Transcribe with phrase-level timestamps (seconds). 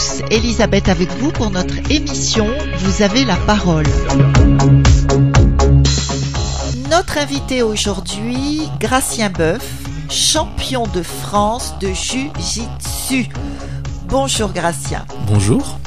[0.00, 3.84] tous, Elisabeth avec vous pour notre émission Vous avez la parole.
[6.90, 9.64] Notre invité aujourd'hui, Gracien Boeuf,
[10.08, 13.28] champion de France de Jiu-Jitsu.
[14.08, 15.04] Bonjour Gracien.
[15.26, 15.78] Bonjour.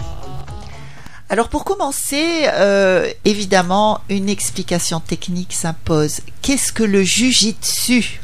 [1.29, 6.19] Alors pour commencer, euh, évidemment, une explication technique s'impose.
[6.41, 8.21] Qu'est-ce que le Jiu-Jitsu?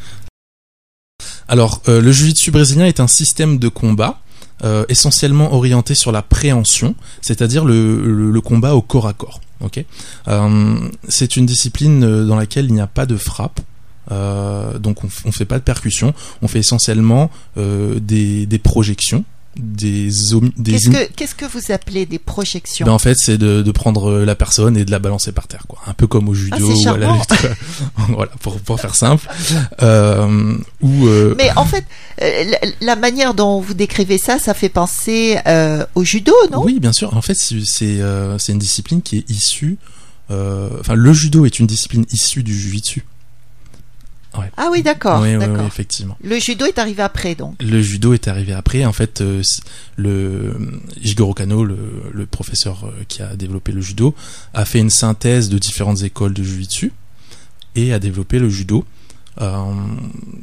[1.48, 4.20] Alors, euh, le Jiu-Jitsu brésilien est un système de combat
[4.64, 9.42] euh, essentiellement orienté sur la préhension, c'est-à-dire le, combat au corps à corps.
[9.62, 9.84] Ok,
[11.10, 13.60] c'est une discipline dans laquelle il n'y a pas de frappe.
[14.10, 20.10] donc on, on fait pas de percussion, on fait essentiellement des projections des,
[21.16, 22.86] Qu'est-ce que, vous appelez des projections?
[22.86, 25.80] Ben En fait, c'est de, prendre la personne et de la balancer par terre, quoi.
[25.88, 27.34] Un peu comme au judo ah, ou à la lutte.
[28.10, 29.28] voilà, pour, pour faire simple.
[29.82, 31.86] Euh, ou, euh, Mais en fait,
[32.22, 32.52] euh,
[32.82, 35.38] la, manière dont vous décrivez ça, ça fait penser
[35.96, 36.64] au judo, non?
[36.64, 37.16] Oui, bien sûr.
[37.16, 39.78] En fait, c'est c'est une discipline qui est issue.
[40.30, 43.04] Enfin, le judo est une discipline issue du jiu-jitsu.
[44.34, 45.22] Ah oui, d'accord.
[45.22, 45.30] Oui,
[45.66, 46.18] effectivement.
[46.22, 47.56] Le judo est arrivé après, donc.
[47.62, 48.86] Le judo est arrivé après.
[48.86, 49.42] En fait, euh,
[49.96, 50.56] le
[51.02, 54.14] Jigoro Kano, le, professeur euh, qui a développé le judo,
[54.54, 56.92] a fait une synthèse de différentes écoles de jiu-jitsu
[57.76, 58.86] et a développé le judo
[59.42, 59.58] euh,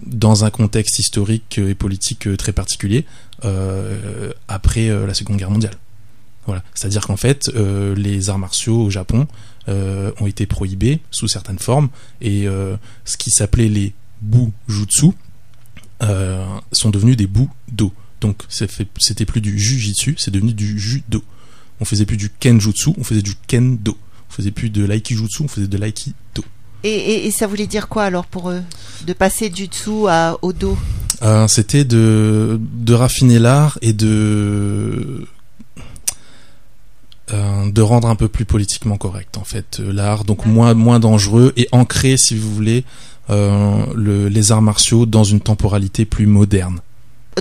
[0.05, 3.05] dans un contexte historique et politique très particulier
[4.48, 5.75] après la Seconde Guerre mondiale.
[6.47, 6.62] Voilà.
[6.75, 9.28] C'est-à-dire qu'en fait, les arts martiaux au Japon
[9.69, 11.89] euh, ont été prohibés sous certaines formes
[12.20, 15.06] et euh, ce qui s'appelait les bujutsu
[16.03, 17.92] euh, sont devenus des budo.
[18.20, 21.20] Donc c'était plus du jujitsu, c'est devenu du judo.
[21.81, 23.98] On faisait plus du kenjutsu, on faisait du kendo.
[24.31, 26.44] On faisait plus de l'aikijutsu, on faisait de l'aikido.
[26.84, 28.62] Et, et, ça voulait dire quoi alors pour eux
[29.05, 30.78] De passer du dessous à, au do?
[31.48, 35.27] C'était de, de raffiner l'art et de
[37.32, 41.00] euh, de rendre un peu plus politiquement correct en fait euh, l'art, donc moins moins
[41.00, 42.84] dangereux et ancré si vous voulez
[43.31, 46.78] euh, le, les arts martiaux dans une temporalité plus moderne.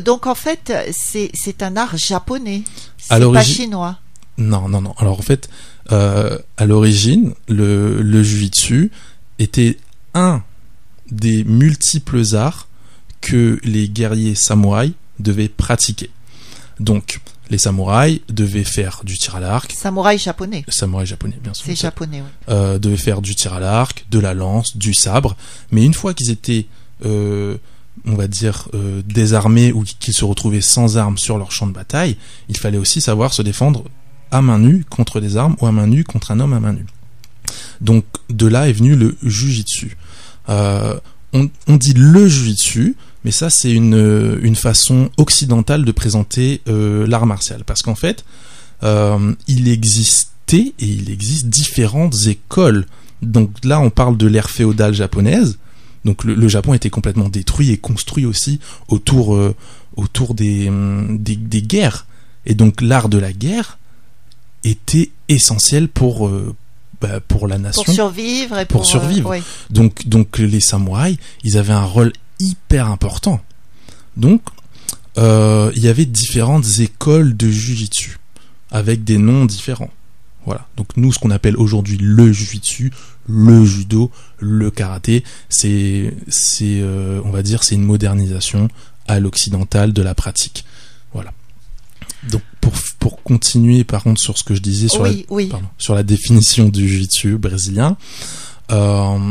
[0.03, 2.63] Donc en fait c'est un art japonais,
[2.97, 4.00] c'est pas chinois.
[4.40, 4.95] Non non non.
[4.97, 5.50] Alors en fait
[5.91, 8.90] à l'origine le le jujitsu
[9.38, 9.78] était
[10.16, 10.41] un
[11.12, 12.68] des multiples arts
[13.22, 16.09] que les guerriers samouraïs devaient pratiquer.
[16.79, 17.19] Donc
[17.50, 19.72] les samouraïs devaient faire du tir à l'arc.
[19.72, 20.66] Samouraï japonais.
[20.67, 21.66] Samouraï japonais, bien sûr.
[21.66, 22.29] C'est japonais, oui.
[22.50, 25.35] Euh, devaient faire du tir à l'arc, de la lance, du sabre.
[25.72, 26.66] Mais une fois qu'ils étaient,
[27.06, 27.57] euh,
[28.06, 31.73] on va dire, euh, désarmés ou qu'ils se retrouvaient sans armes sur leur champ de
[31.73, 32.17] bataille,
[32.50, 33.83] il fallait aussi savoir se défendre
[34.31, 36.73] à main nue contre des armes ou à main nue contre un homme à main
[36.73, 36.85] nue.
[37.81, 39.97] Donc de là est venu le jujitsu.
[40.50, 41.00] Euh,
[41.33, 42.95] on, on dit le jujitsu
[43.25, 47.63] mais ça, c'est une, une façon occidentale de présenter euh, l'art martial.
[47.66, 48.24] Parce qu'en fait,
[48.84, 52.86] euh, il existait et il existe différentes écoles.
[53.24, 55.58] Donc là, on parle de l'ère féodale japonaise.
[56.06, 58.59] Donc le, Japon était complètement détruit et construit aussi
[58.90, 59.56] autour, euh,
[59.96, 60.69] autour des,
[61.09, 62.06] des, des, guerres.
[62.46, 63.80] Et donc l'art de la guerre
[64.63, 66.30] était essentiel pour,
[67.02, 67.81] bah, pour la nation.
[67.81, 69.36] Pour survivre et pour, pour survivre.
[69.72, 73.41] Donc, donc les samouraïs, ils avaient un rôle hyper important.
[74.18, 74.41] Donc,
[75.18, 78.19] euh, il y avait différentes écoles de jujitsu
[78.72, 79.91] avec des noms différents.
[80.45, 80.68] Voilà.
[80.78, 82.91] Donc nous, ce qu'on appelle aujourd'hui le jujitsu,
[83.28, 88.68] le judo, le karaté, c'est, c'est, euh, on va dire, c'est une modernisation
[89.07, 90.66] à l'occidental de la pratique.
[91.13, 91.31] Voilà.
[92.29, 95.12] Donc pour, pour continuer par contre sur ce que je disais sur, la,
[95.78, 97.97] sur la définition du jiu-jitsu brésilien,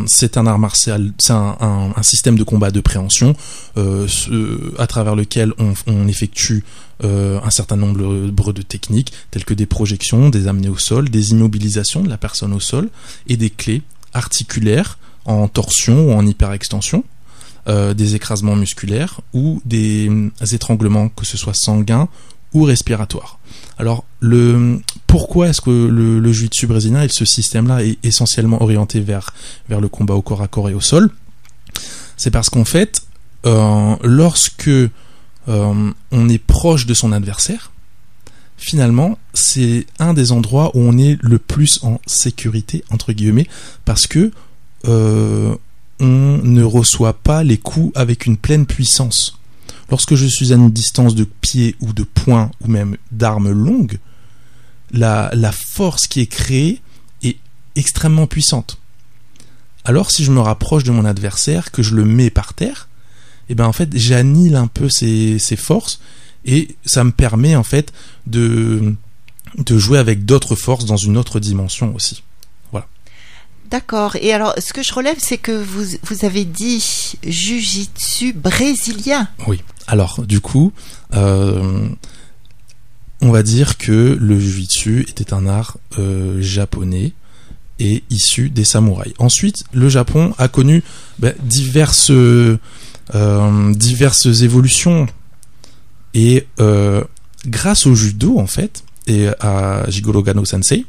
[0.06, 3.34] c'est un art martial, c'est un, système de combat de préhension
[3.77, 4.06] euh,
[4.78, 6.65] à travers lequel on, effectue
[7.03, 11.31] euh, un certain nombre de techniques telles que des projections, des amenées au sol, des
[11.31, 12.88] immobilisations de la personne au sol
[13.26, 13.82] et des clés
[14.12, 17.05] articulaires en torsion ou en hyperextension.
[17.67, 20.11] Euh, des écrasements musculaires ou des
[20.53, 22.08] étranglements, que ce soit sanguins
[22.55, 23.39] ou respiratoires.
[23.79, 29.01] Alors, le, pourquoi est-ce que le, le jiu-jitsu brésilien et ce système-là est essentiellement orienté
[29.01, 29.35] vers,
[29.69, 31.11] vers le combat au corps à corps et au sol?
[32.17, 33.03] C'est parce qu'en fait,
[33.47, 34.91] euh, lorsque euh,
[35.49, 37.73] on est proche de son adversaire,
[38.56, 43.49] finalement, c'est un des endroits où on est le plus en sécurité, entre guillemets,
[43.85, 44.31] parce que
[44.87, 45.55] euh,
[46.01, 49.39] on ne reçoit pas les coups avec une pleine puissance.
[49.90, 53.98] Lorsque je suis à une distance de pied ou de poing ou même d'arme longue,
[54.90, 56.81] la, force qui est créée
[57.22, 57.36] est
[57.76, 58.78] extrêmement puissante.
[59.84, 62.88] Alors si je me rapproche de mon adversaire, que je le mets par terre,
[63.48, 66.00] eh ben en fait j'annule un peu ses, forces
[66.46, 67.92] et ça me permet en fait
[68.26, 68.96] de
[69.69, 72.22] jouer avec d'autres forces dans une autre dimension aussi.
[73.70, 74.16] D'accord.
[74.16, 79.28] Et alors, ce que je relève, c'est que vous, avez dit jujitsu brésilien.
[79.46, 79.61] Oui.
[79.87, 80.72] Alors, du coup,
[81.14, 81.88] euh,
[83.20, 87.12] on va dire que le jujitsu était un art euh, japonais
[87.78, 89.14] et issu des samouraïs.
[89.19, 90.82] Ensuite, le Japon a connu
[91.19, 92.58] ben, diverses, euh,
[93.75, 95.06] diverses évolutions
[96.14, 96.46] et
[97.46, 100.87] grâce au judo, en fait, et à Jigoro Gano Sensei,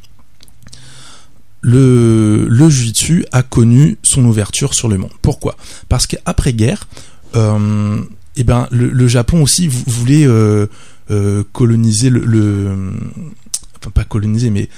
[1.65, 5.11] le, le Jiu-Jitsu a connu son ouverture sur le monde.
[5.21, 5.55] Pourquoi?
[5.89, 6.87] Parce qu'après-guerre,
[7.35, 8.01] euh,
[8.35, 10.67] eh ben, le, Japon aussi voulait euh,
[11.11, 12.93] euh, coloniser le,
[13.79, 14.69] Enfin, pas coloniser, mais...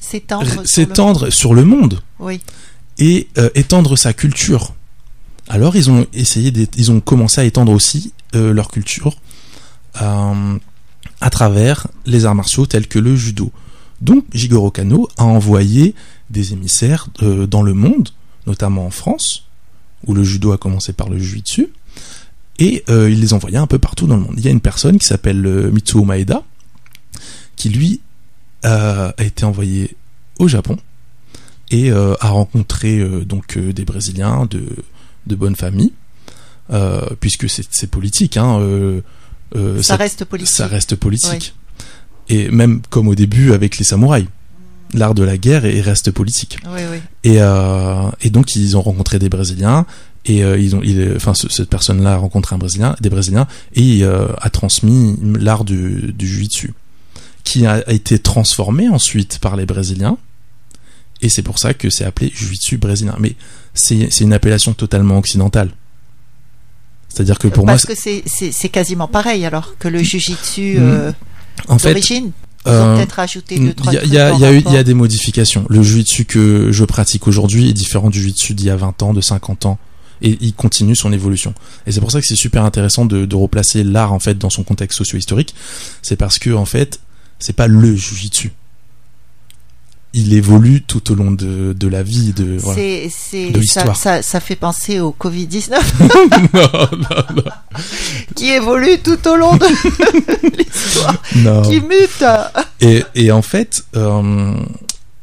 [0.00, 2.00] S'étendre sur, sur, le monde.
[2.18, 2.40] Oui.
[2.98, 4.74] Et étendre sa culture.
[5.48, 9.18] Alors ils ont essayé, ils ont commencé à étendre aussi leur culture
[9.94, 13.52] à travers les arts martiaux tels que le judo.
[14.00, 15.94] Donc Jigoro Kano a envoyé
[16.30, 18.10] des émissaires euh, dans le monde,
[18.46, 19.44] notamment en France,
[20.06, 21.68] où le judo a commencé par le dessus,
[22.58, 24.34] et euh, il les envoyait un peu partout dans le monde.
[24.36, 26.42] Il y a une personne qui s'appelle euh, Mitsuo Maeda,
[27.56, 28.00] qui lui
[28.64, 29.96] a été envoyé
[30.40, 30.76] au Japon
[31.70, 34.64] et a rencontré donc des Brésiliens de,
[35.26, 35.92] de bonne famille,
[37.20, 38.36] puisque c'est politique.
[38.36, 39.00] Hein,
[39.96, 40.54] reste politique.
[40.54, 41.54] Ça reste politique.
[42.28, 44.26] Et même comme au début avec les samouraïs,
[44.94, 46.58] l'art de la guerre et reste politique.
[46.66, 46.98] Oui, oui.
[47.24, 49.86] Et, euh, et donc ils ont rencontré des Brésiliens
[50.24, 54.02] et euh, ils ont, il, enfin cette personne-là a rencontré un Brésilien, des Brésiliens et
[54.02, 56.74] euh, a transmis l'art du, du jiu
[57.44, 60.18] qui a, été transformé ensuite par les Brésiliens.
[61.20, 63.16] Et c'est pour ça que c'est appelé jiu brésilien.
[63.18, 63.34] Mais
[63.74, 65.70] c'est une appellation totalement occidentale.
[67.08, 67.74] C'est-à-dire que pour moi.
[67.74, 71.10] Parce que c'est quasiment pareil alors que le jujitsu euh,
[71.66, 72.32] d'origine.
[72.66, 75.64] Euh, peut-être ajouté Il y, a, y, a, y a des modifications.
[75.68, 79.14] Le jujitsu que je pratique aujourd'hui est différent du jujitsu d'il y a 20 ans,
[79.14, 79.78] de 50 ans.
[80.20, 81.54] Et il continue son évolution.
[81.86, 84.50] Et c'est pour ça que c'est super intéressant de, de replacer l'art en fait dans
[84.50, 85.54] son contexte socio-historique.
[86.02, 87.00] C'est parce que en fait,
[87.38, 88.52] c'est pas le jujitsu
[90.18, 93.96] il évolue tout au long de, de la vie de, voilà, de l'histoire.
[93.96, 95.78] Ça, ça, fait penser au Covid-19
[98.34, 99.66] qui évolue tout au long de
[100.58, 101.22] l'histoire,
[101.62, 102.24] qui mute.
[102.80, 104.54] Et, et en fait, euh,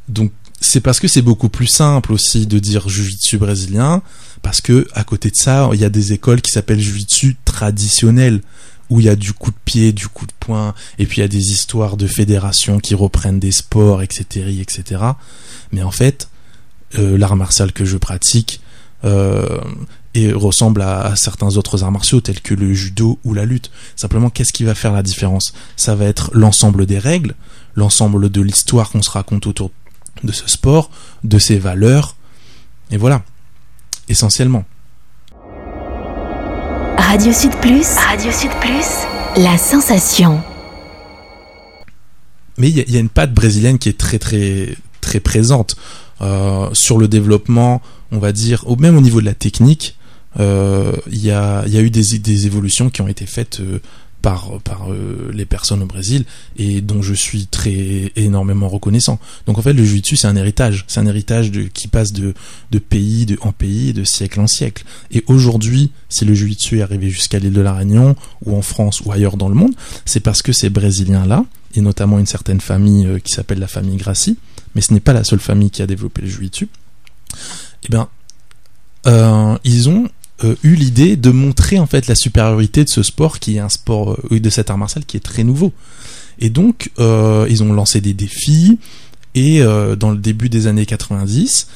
[0.08, 0.32] donc
[0.62, 4.00] c'est parce que c'est beaucoup plus simple aussi de dire jiu-jitsu brésilien,
[4.40, 8.40] parce que à côté de ça, il y a des écoles qui s'appellent jiu-jitsu traditionnel
[8.90, 11.20] où il y a du coup de pied, du coup de poing, et puis il
[11.20, 15.02] y a des histoires de fédérations qui reprennent des sports, etc., etc.
[15.72, 16.28] Mais en fait,
[16.98, 18.60] euh, l'art martial que je pratique
[19.04, 19.60] euh,
[20.34, 23.70] ressemble à, certains autres arts martiaux tels que le judo ou la lutte.
[23.96, 25.52] Simplement, qu'est-ce qui va faire la différence?
[25.76, 27.34] Ça va être l'ensemble des règles,
[27.74, 29.70] l'ensemble de l'histoire qu'on se raconte autour
[30.24, 30.90] de ce sport,
[31.24, 32.16] de ses valeurs,
[32.90, 33.22] et voilà,
[34.08, 34.64] essentiellement.
[37.08, 37.86] Radio Sud Plus.
[37.98, 39.06] Radio Sud Plus.
[39.36, 40.42] La sensation.
[42.58, 45.76] Mais il y, a une patte brésilienne qui est très très très présente
[46.20, 49.96] euh, sur le développement, on va dire, au même au niveau de la technique.
[50.40, 53.78] Euh, il y, a, y, a, eu des, des, évolutions qui ont été faites euh,
[54.26, 56.24] par, euh, les personnes au Brésil
[56.56, 59.20] et dont je suis très énormément reconnaissant.
[59.46, 60.84] Donc en fait, le jiu-jitsu, c'est un héritage.
[60.88, 62.34] C'est un héritage qui passe de,
[62.78, 64.84] pays en pays, de siècle en siècle.
[65.12, 69.00] Et aujourd'hui, si le jiu-jitsu est arrivé jusqu'à l'île de la Réunion, ou en France,
[69.04, 71.44] ou ailleurs dans le monde, c'est parce que ces Brésiliens-là,
[71.76, 74.38] et notamment une certaine famille euh, qui s'appelle la famille Gracie,
[74.74, 76.68] mais ce n'est pas la seule famille qui a développé le jiu-jitsu,
[77.84, 78.08] eh bien,
[79.06, 80.08] euh, ils ont
[80.44, 83.70] euh, eu l'idée de montrer en fait la supériorité de ce sport qui est un
[83.70, 85.72] sport euh, de cet art martial qui est très nouveau.
[86.38, 88.78] Et donc euh, ils ont lancé des défis
[89.34, 91.66] et dans le début des années 90,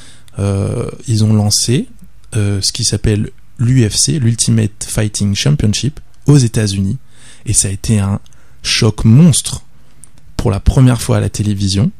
[1.07, 1.85] ils ont lancé
[2.33, 6.97] ce qui s'appelle l'UFC, l'Ultimate Fighting Championship aux États-Unis
[7.45, 8.19] et ça a été un
[8.63, 9.63] choc monstre
[10.37, 11.91] pour la première fois à la télévision.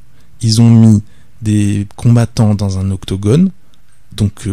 [0.42, 1.04] Ils ont mis
[1.44, 3.52] des combattants dans un octogone,
[4.14, 4.50] donc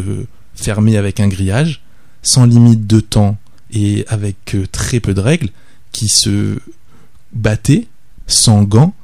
[0.56, 1.80] fermé avec un grillage,
[2.28, 3.36] sans limite de temps
[3.70, 5.48] et avec euh, très peu de règles,
[5.92, 6.58] qui se
[7.32, 7.86] battaient
[8.26, 8.94] sans gants.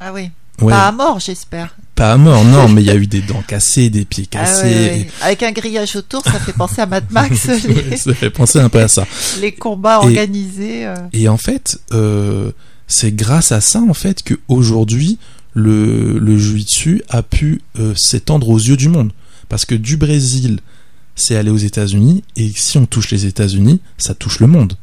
[0.00, 0.30] Ah oui.
[0.58, 1.76] Pas à mort, j'espère.
[1.94, 4.38] Pas à mort, non, mais il y a eu des dents cassées, des pieds ah
[4.38, 5.08] cassés.
[5.20, 7.48] Avec un grillage autour, ça fait penser à Mad Max.
[7.96, 9.06] ça fait penser un peu à ça.
[9.40, 10.86] Les combats organisés.
[10.86, 10.94] Euh.
[11.12, 12.52] Et en fait, euh,
[12.86, 15.18] c'est grâce à ça en fait que aujourd'hui
[15.52, 17.60] le le jiu a pu
[17.96, 19.12] s'étendre aux yeux du monde,
[19.48, 20.60] parce que du Brésil
[21.16, 24.74] c'est aller aux États-Unis, et si on touche les États-Unis, ça touche le monde.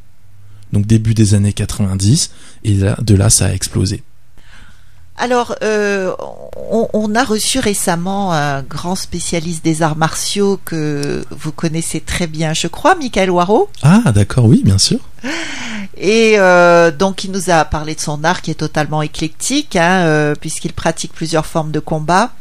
[0.72, 2.30] Donc début des années 90,
[2.64, 4.02] et là, de là, ça a explosé.
[5.16, 6.12] Alors, euh,
[6.70, 12.26] on, on, a reçu récemment un grand spécialiste des arts martiaux que vous connaissez très
[12.26, 13.68] bien, je crois, Michael Waro.
[13.82, 14.98] Ah, d'accord, oui, bien sûr.
[15.96, 20.02] Et euh, donc, il nous a parlé de son art qui est totalement éclectique, hein,
[20.02, 22.32] euh, puisqu'il pratique plusieurs formes de combat.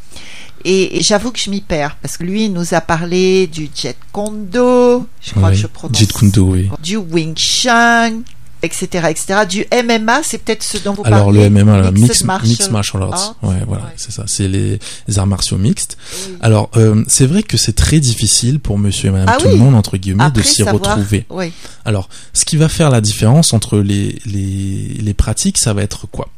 [0.65, 3.69] Et, et j'avoue que je m'y perds parce que lui il nous a parlé du
[3.75, 5.97] Jet Kondo, je crois Oui, que je prononce.
[5.97, 6.69] Jeet Kune Do, oui.
[6.81, 8.21] Du Wing Chun,
[8.61, 9.41] etc., etc.
[9.49, 11.49] Du MMA, c'est peut-être ce dont vous Alors parlez.
[11.49, 13.35] le MMA, le Mixed mix, Martial mix martial arts, Arts.
[13.43, 13.89] ouais, voilà, Ouais.
[13.97, 15.97] c'est ça, c'est les, les arts martiaux mixtes.
[16.29, 16.35] Oui.
[16.39, 19.53] Alors euh, c'est vrai que c'est très difficile pour Monsieur et Madame Ah tout oui.
[19.53, 21.25] le monde entre guillemets Après de s'y retrouver.
[21.29, 21.51] Oui.
[21.83, 26.07] Alors, ce qui va faire la différence entre les, les, les pratiques, ça va être
[26.07, 26.29] quoi?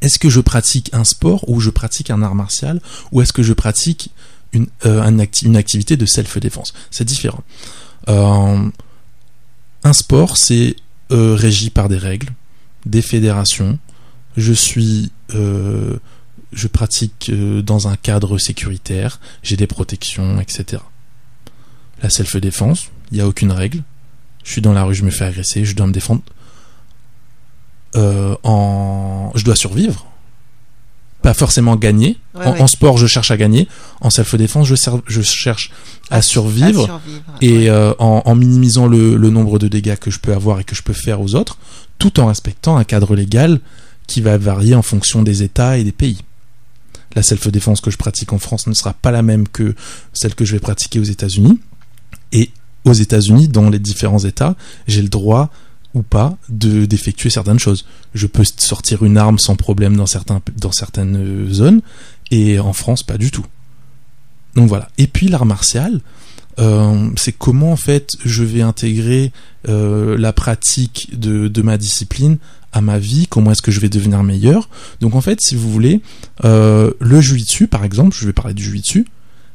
[0.00, 3.42] Est-ce que je pratique un sport ou je pratique un art martial ou est-ce que
[3.42, 4.10] je pratique
[4.52, 5.18] une, euh,
[5.54, 6.72] activité de self-défense?
[6.90, 7.42] C'est différent.
[8.08, 8.68] Euh,
[9.84, 10.76] un sport, c'est
[11.10, 12.32] euh, régi par des règles,
[12.86, 13.78] des fédérations.
[14.36, 17.32] Je suis, je pratique
[17.64, 19.18] dans un cadre sécuritaire.
[19.42, 20.82] J'ai des protections, etc.
[22.02, 23.82] La self-défense, il n'y a aucune règle.
[24.44, 26.22] Je suis dans la rue, je me fais agresser, je dois me défendre.
[27.96, 30.06] Euh, en, je dois survivre.
[31.22, 32.16] Pas forcément gagner.
[32.34, 32.60] Ouais, en, ouais.
[32.60, 33.66] en sport, je cherche à gagner.
[34.00, 35.72] En self-défense, je, cherche
[36.10, 36.84] à, survivre.
[36.84, 37.22] À survivre.
[37.40, 37.68] Et ouais.
[37.70, 40.76] euh, en, en minimisant le, le nombre de dégâts que je peux avoir et que
[40.76, 41.58] je peux faire aux autres,
[41.98, 43.60] tout en respectant un cadre légal
[44.06, 46.22] qui va varier en fonction des États et des pays.
[47.14, 49.74] La self-défense que je pratique en France ne sera pas la même que
[50.12, 51.58] celle que je vais pratiquer aux États-Unis.
[52.32, 52.50] Et
[52.84, 55.50] aux États-Unis, dans les différents États, j'ai le droit
[55.94, 57.86] ou pas de d'effectuer certaines choses.
[58.14, 60.40] Je peux sortir une arme sans problème dans certains
[60.72, 61.80] certaines euh, zones
[62.30, 63.46] et en France pas du tout.
[64.54, 64.88] Donc voilà.
[64.98, 66.00] Et puis l'art martial,
[66.58, 69.32] euh, c'est comment en fait je vais intégrer
[69.68, 72.38] euh, la pratique de, de ma discipline
[72.72, 74.68] à ma vie, comment est-ce que je vais devenir meilleur.
[75.00, 76.02] Donc en fait, si vous voulez,
[76.44, 79.06] le jujitsu par exemple, je vais parler du jujitsu,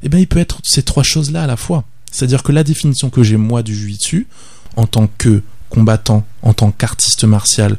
[0.01, 1.83] eh ben il peut être ces trois choses-là à la fois.
[2.11, 4.27] C'est-à-dire que la définition que j'ai moi du jujitsu
[4.75, 7.77] en tant que combattant, en tant qu'artiste martial,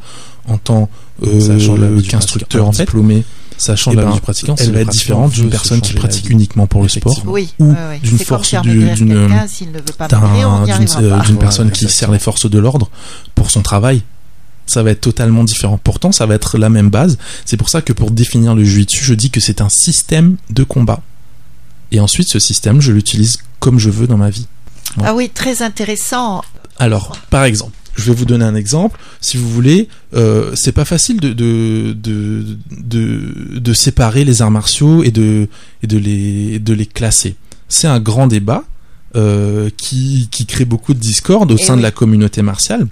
[0.49, 0.89] en tant
[1.23, 3.25] euh, du qu'instructeur diplômé,
[3.57, 5.95] Sachant eh la ben, vie du pratiquant, elle le va être différente d'une personne qui
[5.95, 7.23] pratique uniquement pour le sport.
[7.27, 7.73] Oui, ou
[8.03, 12.91] d'une force d'une- euh, d'une personne qui sert les forces de l'ordre
[13.35, 14.03] pour son travail.
[14.67, 15.79] Ça va être totalement différent.
[15.83, 17.19] Pourtant, ça va être la même base.
[17.45, 20.65] C'est pour ça que pour définir le jiu-jitsu, je dis que c'est un système de
[20.65, 21.01] combat.
[21.93, 24.47] Et ensuite, ce système, je l'utilise comme je veux dans ma vie.
[25.05, 26.43] Ah oui, très intéressant.
[26.79, 28.99] Alors, par exemple, je vais vous donner un exemple.
[29.21, 34.51] Si vous voulez, euh, c'est pas facile de de, de de de séparer les arts
[34.51, 35.49] martiaux et de
[35.83, 37.37] et de les de les classer.
[37.69, 38.65] C'est un grand débat
[39.17, 42.89] euh, qui qui crée beaucoup de discorde au Eh sein de la communauté martiale.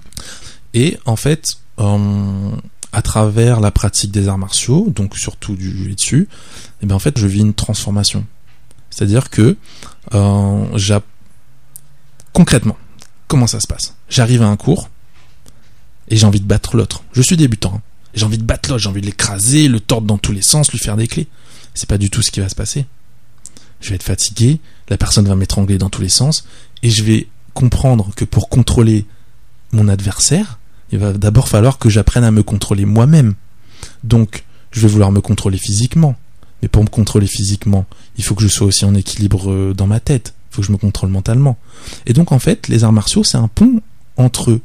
[0.73, 2.51] Et en fait, euh,
[2.91, 6.27] à travers la pratique des arts martiaux, donc surtout du jiu-jitsu,
[6.81, 8.25] eh ben en fait, je vis une transformation.
[8.89, 9.57] C'est-à-dire que
[10.13, 10.99] euh,
[12.31, 12.77] concrètement,
[13.27, 13.95] comment ça se passe?
[14.09, 14.89] J'arrive à un cours
[16.09, 17.03] et j'ai envie de battre l'autre.
[17.13, 17.75] Je suis débutant.
[17.75, 17.81] hein.
[18.13, 20.71] J'ai envie de battre l'autre, j'ai envie de l'écraser, le tordre dans tous les sens,
[20.71, 21.27] lui faire des clés.
[21.73, 22.85] C'est pas du tout ce qui va se passer.
[23.81, 26.45] Je vais être fatigué, la personne va m'étrangler dans tous les sens
[26.83, 29.05] et je vais comprendre que pour contrôler
[29.71, 30.59] mon adversaire,
[30.91, 33.33] il va d'abord falloir que j'apprenne à me contrôler moi-même.
[34.03, 36.15] Donc, je vais vouloir me contrôler physiquement.
[36.61, 37.85] Mais pour me contrôler physiquement,
[38.17, 40.33] il faut que je sois aussi en équilibre euh, dans ma tête.
[40.51, 41.57] Il faut que je me contrôle mentalement.
[42.05, 43.81] Et donc, en fait, les arts martiaux, c'est un pont
[44.17, 44.59] entre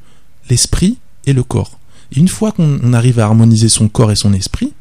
[0.48, 0.98] l'esprit
[1.28, 1.78] et le corps.
[2.12, 4.72] Et une fois qu'on on arrive à harmoniser son corps et son esprit,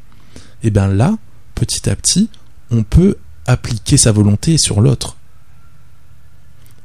[0.64, 1.16] et bien là,
[1.56, 2.30] petit à petit,
[2.72, 5.18] on peut appliquer sa volonté sur l'autre.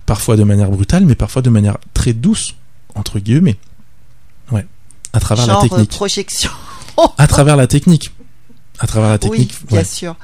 [0.07, 2.55] Parfois de manière brutale, mais parfois de manière très douce,
[2.95, 3.57] entre guillemets.
[4.51, 4.67] Ouais.
[5.13, 5.91] À travers Genre la euh, technique.
[5.91, 6.51] projection.
[7.19, 8.13] À travers la technique.
[8.79, 9.55] À travers la technique.
[9.61, 9.85] Oui, bien ouais.
[9.85, 10.17] sûr.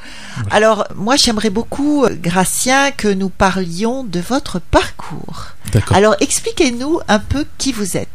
[0.51, 5.49] Alors, moi, j'aimerais beaucoup, euh, Gracien, que nous parlions de votre parcours.
[5.73, 5.97] D'accord.
[5.97, 8.09] Alors, expliquez-nous un peu qui vous êtes,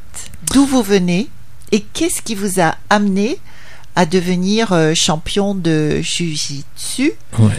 [0.52, 1.30] d'où vous venez
[1.72, 3.40] et qu'est-ce qui vous a amené
[3.96, 7.14] à devenir euh, champion de Jiu-Jitsu.
[7.40, 7.52] Ouais.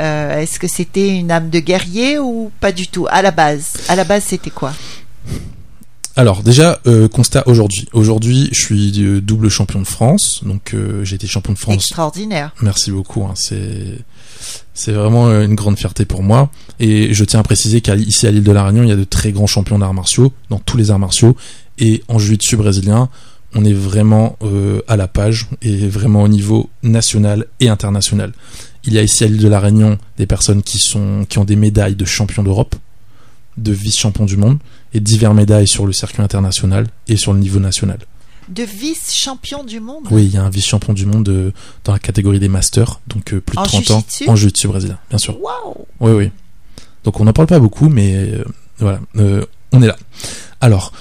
[0.00, 3.06] Euh, Est-ce que c'était une âme de guerrier ou pas du tout?
[3.10, 4.72] À la base, à la base, c'était quoi?
[6.14, 7.88] Alors déjà, euh, constat aujourd'hui.
[7.92, 10.42] Aujourd'hui, je suis euh, double champion de France.
[10.44, 12.52] Donc euh, j'ai été champion de France Extraordinaire.
[12.60, 13.24] Merci beaucoup.
[13.24, 13.98] hein, c'est
[14.74, 16.50] c'est vraiment une grande fierté pour moi.
[16.80, 19.04] Et je tiens à préciser qu'ici à l'île de la Réunion, il y a de
[19.04, 21.36] très grands champions d'arts martiaux dans tous les arts martiaux.
[21.78, 23.08] Et en jiu-jitsu brésilien,
[23.54, 28.32] on est vraiment euh, à la page et vraiment au niveau national et international.
[28.84, 31.44] Il y a ici à l'île de la Réunion des personnes qui sont qui ont
[31.44, 32.74] des médailles de champion d'Europe,
[33.56, 34.58] de vice-champion du monde
[34.94, 37.98] et divers médailles sur le circuit international et sur le niveau national.
[38.48, 40.04] de vice-champion du monde.
[40.10, 41.52] Oui, il y a un vice-champion du monde euh,
[41.84, 44.98] dans la catégorie des masters, donc euh, plus de En 30 ans en jiu-jitsu brésilien,
[45.08, 45.38] bien sûr.
[45.40, 46.30] Waouh Oui, oui.
[47.04, 48.44] Donc on n'en parle pas beaucoup, mais euh,
[48.78, 49.96] voilà, euh, on est là.
[50.60, 50.92] Alors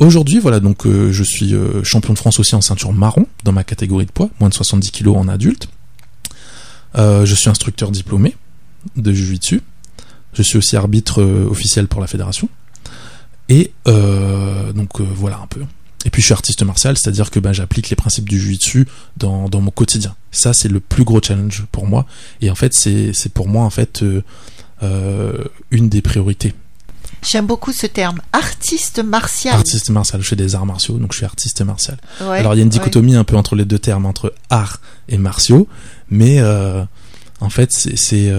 [0.00, 1.54] aujourd'hui, voilà, donc je suis
[1.84, 4.90] champion de France aussi en ceinture marron dans ma catégorie de poids, moins de 70
[4.90, 5.68] kilos en adulte.
[6.96, 8.34] Je suis instructeur diplômé
[8.96, 9.62] de jiu-jitsu.
[10.32, 12.48] Je suis aussi arbitre officiel pour la fédération.
[13.48, 15.62] Et euh, donc euh, voilà un peu.
[16.04, 18.86] Et puis je suis artiste martial, c'est-à-dire que ben, j'applique les principes du jiu-jitsu
[19.16, 20.14] dans, dans mon quotidien.
[20.30, 22.06] Ça c'est le plus gros challenge pour moi.
[22.40, 24.02] Et en fait c'est pour moi en fait
[24.82, 26.54] euh, une des priorités.
[27.22, 29.54] J'aime beaucoup ce terme, artiste martial.
[29.54, 31.96] Artiste martial, je fais des arts martiaux, donc je suis artiste martial.
[32.20, 32.78] Ouais, Alors il y a une ouais.
[32.78, 35.66] dichotomie un peu entre les deux termes, entre art et martiaux,
[36.10, 36.40] mais
[37.40, 38.32] en fait c'est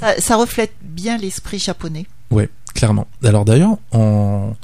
[0.00, 2.06] Ça, ça reflète bien l'esprit japonais.
[2.30, 3.08] Ouais, clairement.
[3.24, 4.54] Alors d'ailleurs, en,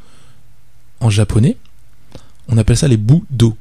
[1.08, 1.56] japonais,
[2.48, 3.56] on appelle ça les budo.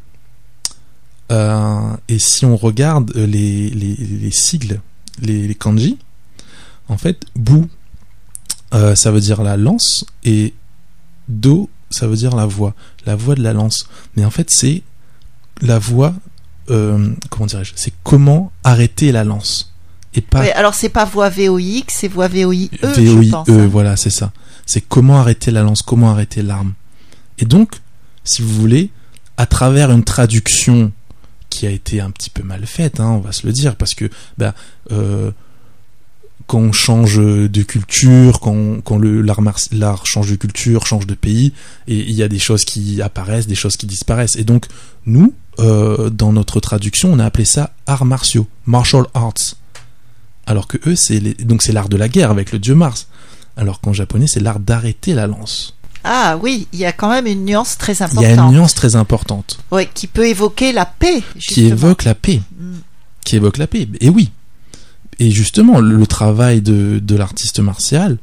[1.31, 4.81] Euh, et si on regarde les, les, les sigles,
[5.22, 5.98] les, kanji,
[6.89, 7.63] en fait, bu,
[8.74, 10.53] euh, ça veut dire la lance, et
[11.29, 13.88] do, ça veut dire la voix, la voix de la lance.
[14.15, 14.84] Mais en fait, c'est
[15.62, 16.13] la voix,
[16.70, 19.71] euh, comment dirais-je, c'est comment arrêter la lance.
[20.13, 23.50] Et pas Ouais, alors c'est pas voix VOIX, c'est voix VOIE, VOIE, je pense.
[23.50, 23.68] hein.
[23.68, 24.32] voilà, c'est ça.
[24.65, 26.74] C'est comment arrêter la lance, comment arrêter l'arme.
[27.39, 27.75] Et donc,
[28.24, 28.89] si vous voulez,
[29.38, 30.91] à travers une traduction
[31.50, 33.94] qui a été un petit peu mal faite, hein, on va se le dire, parce
[33.94, 34.53] que bah,
[34.91, 35.32] euh,
[36.48, 41.53] quand on change de culture, quand, l'art change de culture, change de pays,
[41.88, 44.36] et il y a des choses qui apparaissent, des choses qui disparaissent.
[44.36, 44.65] Et donc,
[45.06, 49.56] nous, euh, dans notre traduction, on a appelé ça arts martiaux, martial arts.
[50.45, 53.07] Alors que eux, c'est les- donc c'est l'art de la guerre avec le dieu Mars.
[53.58, 55.75] Alors qu'en japonais, c'est l'art d'arrêter la lance.
[56.04, 58.25] Ah oui, il y a quand même une nuance très Il y importante.
[58.25, 62.41] a une nuance très importante Ouais, qui peut évoquer la paix, qui évoque la paix.
[62.60, 62.73] Mm.
[63.23, 63.88] Qui évoque la paix.
[63.99, 64.32] Et oui.
[65.19, 68.17] Et justement, le, le travail de, de l'artiste martial,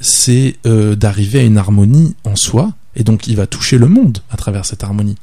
[0.00, 2.72] c'est euh, d'arriver à une harmonie en soi.
[2.94, 5.16] Et donc, il va toucher le monde à travers cette harmonie.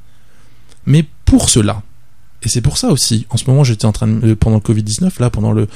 [0.85, 1.81] Mais pour cela,
[2.43, 5.19] et c'est pour ça aussi, en ce moment, j'étais en train de, pendant le Covid-19,
[5.19, 5.67] là, pendant le,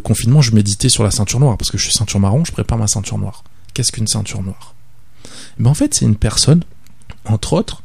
[0.00, 2.78] confinement, je méditais sur la ceinture noire, parce que je suis ceinture marron, je prépare
[2.78, 3.44] ma ceinture noire.
[3.74, 4.74] Qu'est-ce qu'une ceinture noire?
[5.24, 6.64] Eh ben, En fait, c'est une personne,
[7.26, 7.82] entre autres,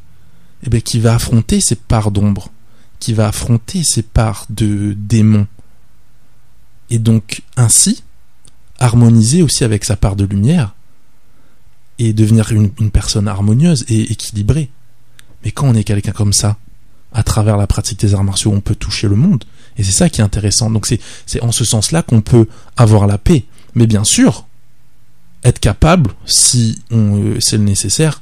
[0.65, 2.49] eh ben, qui va affronter ses parts d'ombre,
[2.99, 5.47] qui va affronter ses parts de démons.
[6.89, 8.04] Et donc, ainsi,
[8.80, 10.76] harmoniser aussi avec sa part de lumière,
[11.99, 14.71] et devenir une personne harmonieuse et équilibrée.
[15.43, 16.58] Mais quand on est quelqu'un comme ça,
[17.13, 19.43] à travers la pratique des arts martiaux, on peut toucher le monde.
[19.78, 20.69] Et c'est ça qui est intéressant.
[20.69, 22.47] Donc c'est, en ce sens-là qu'on peut
[22.78, 23.43] avoir la paix.
[23.76, 24.45] Mais bien sûr,
[25.43, 28.21] être capable, si euh, c'est le nécessaire,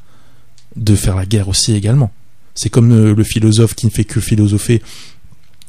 [0.75, 2.11] de faire la guerre aussi également.
[2.55, 4.81] C'est comme euh, le philosophe qui ne fait que philosopher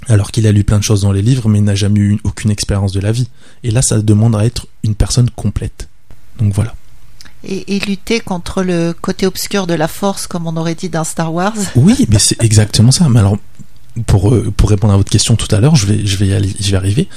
[0.09, 2.51] alors qu'il a lu plein de choses dans les livres mais n'a jamais eu aucune
[2.51, 3.29] expérience de la vie.
[3.63, 5.89] Et là, ça demande à être une personne complète.
[6.39, 6.75] Donc voilà.
[7.45, 11.35] Et, lutter contre le côté obscur de la force, comme on aurait dit dans Star
[11.35, 11.55] Wars.
[11.75, 13.09] Oui, mais c'est exactement ça.
[13.09, 13.37] Mais alors,
[14.07, 16.71] pour, euh, pour répondre à votre question tout à l'heure, je vais, je vais, je
[16.71, 17.09] vais arriver.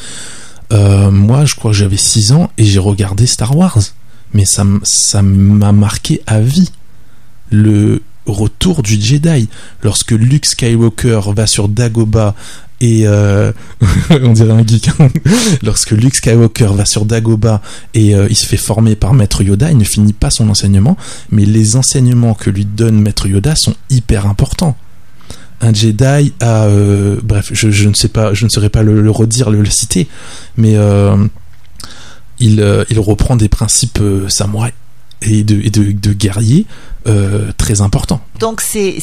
[0.73, 3.77] Euh, moi, je crois que j'avais 6 ans et j'ai regardé Star Wars.
[4.33, 4.63] Mais ça
[5.21, 6.71] m'a marqué à vie.
[7.51, 9.49] Le retour du Jedi.
[9.83, 12.35] Lorsque Luke Skywalker va sur Dagobah
[12.81, 13.51] et euh,
[14.09, 14.89] on dirait un geek.
[14.99, 15.09] hein.
[15.63, 17.61] Lorsque Luke Skywalker va sur Dagobah
[17.93, 20.97] et euh, il se fait former par Maître Yoda, il ne finit pas son enseignement,
[21.31, 24.75] mais les enseignements que lui donne Maître Yoda sont hyper importants.
[25.61, 29.49] Un Jedi a, euh, bref, je, ne sais pas, je ne saurais pas le, redire,
[29.49, 30.07] le, citer,
[30.57, 30.75] mais
[32.39, 34.73] il, il reprend des principes samouraïs
[35.25, 36.65] et de, et de, de guerriers
[37.07, 38.19] euh, très importants.
[38.39, 38.97] Donc c'est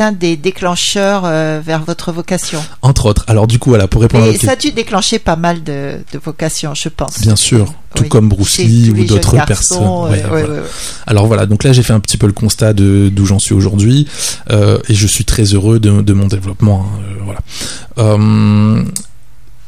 [0.00, 2.62] un des déclencheurs euh, vers votre vocation.
[2.82, 3.24] Entre autres.
[3.26, 5.64] Alors du coup, voilà, pour répondre à Et votre ça a dû déclencher pas mal
[5.64, 7.20] de, de vocations, je pense.
[7.20, 8.08] Bien sûr, tout Oui.
[8.08, 9.82] comme Bruce Lee ou d'autres personnes.
[10.10, 10.48] Ouais, euh, voilà.
[10.48, 10.60] ouais.
[11.06, 14.06] Alors voilà, donc là j'ai fait un petit peu le constat d'où j'en suis aujourd'hui
[14.50, 16.86] et je suis très heureux de, de mon développement.
[16.86, 17.40] hein, voilà.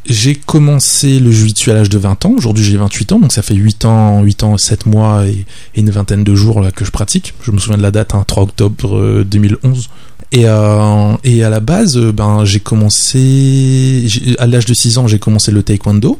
[0.05, 2.35] Euh, j'ai commencé le jiu-jitsu à l'âge de 20 ans.
[2.37, 5.45] Aujourd'hui j'ai 28 ans, donc ça fait 8 ans, 8 ans, 7 mois et,
[5.77, 7.35] une vingtaine de jours là que je pratique.
[7.43, 9.89] Je me souviens de la date, hein, 3 octobre euh, 2011.
[10.33, 14.07] Et, euh, et à la base, euh, ben j'ai commencé
[14.39, 16.19] à l'âge de 6 ans, j'ai commencé le taekwondo.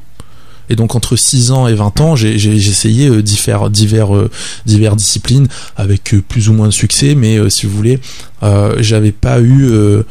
[0.71, 4.31] Et donc entre 6 ans et 20 ans, j'ai essayé euh, divers, divers, euh,
[4.67, 7.99] divers disciplines avec euh, plus ou moins de succès, mais euh, si vous voulez,
[8.43, 10.03] euh, j'avais pas eu euh, euh,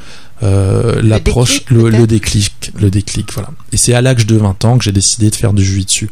[1.01, 3.49] l'approche, déclic, le, déclic, le déclic, voilà.
[3.71, 6.09] Et c'est à l'âge de 20 ans que j'ai décidé de faire du jiu-jitsu.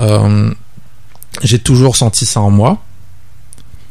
[0.00, 0.50] Euh,
[1.42, 2.82] j'ai toujours senti ça en moi.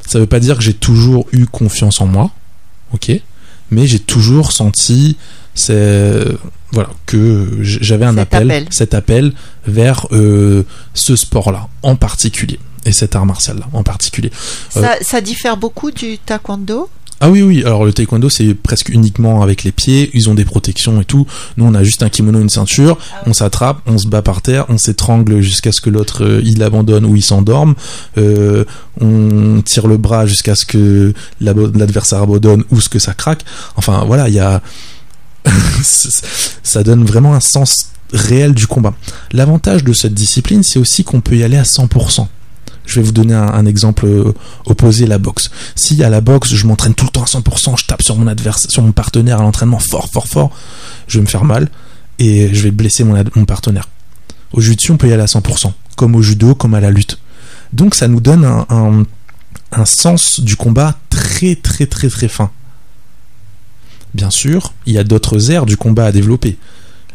[0.06, 2.32] Ça veut pas dire que j'ai toujours eu confiance en moi,
[2.94, 3.12] ok,
[3.72, 5.18] mais j'ai toujours senti
[5.54, 6.24] c'est
[6.72, 9.34] voilà que j'avais un appel, cet appel
[9.66, 14.32] vers euh, ce sport-là en particulier et cet art martial-là en particulier.
[14.70, 16.90] Ça, ça diffère beaucoup du taekwondo?
[17.20, 17.64] Ah oui, oui.
[17.64, 20.12] Alors le taekwondo, c'est presque uniquement avec les pieds.
[20.14, 21.26] Ils ont des protections et tout.
[21.58, 22.98] Nous, on a juste un kimono, une ceinture.
[23.14, 26.42] Ah on s'attrape, on se bat par terre, on s'étrangle jusqu'à ce que l'autre euh,
[26.44, 27.74] il abandonne ou il s'endorme.
[28.18, 28.66] Euh,
[29.02, 33.44] on tire le bras jusqu'à ce que l'adversaire abandonne ou ce que ça craque.
[33.76, 34.62] Enfin, voilà, il y a
[36.64, 38.94] ça donne vraiment un sens réel du combat.
[39.32, 42.28] L'avantage de cette discipline, c'est aussi qu'on peut y aller à 100%.
[42.88, 44.34] Je vais vous donner un, exemple euh,
[44.66, 45.52] opposé, la boxe.
[45.76, 48.28] Si à la boxe, je m'entraîne tout le temps à 100%, je tape sur mon
[48.28, 50.52] adversaire, sur mon partenaire à l'entraînement fort, fort, fort,
[51.08, 51.70] je vais me faire mal
[52.18, 53.88] et je vais blesser mon, partenaire.
[54.54, 57.20] Au jiu-jitsu, on peut y aller à 100%, comme au judo, comme à la lutte.
[57.74, 59.04] Donc ça nous donne un,
[59.72, 62.50] un sens du combat très, très, très, très fin.
[64.14, 66.58] Bien sûr, il y a d'autres aires du combat à développer.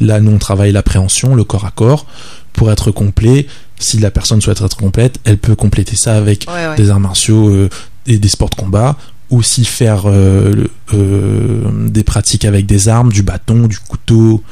[0.01, 2.07] Là, nous, on travaille l'appréhension, le corps à corps.
[2.53, 3.47] Pour être complet,
[3.83, 7.69] si la personne souhaite être complète, elle peut compléter ça avec des arts martiaux euh,
[8.07, 8.97] et des sports de combat,
[9.31, 14.43] aussi faire euh, euh, des pratiques avec des armes, du bâton, du couteau, ou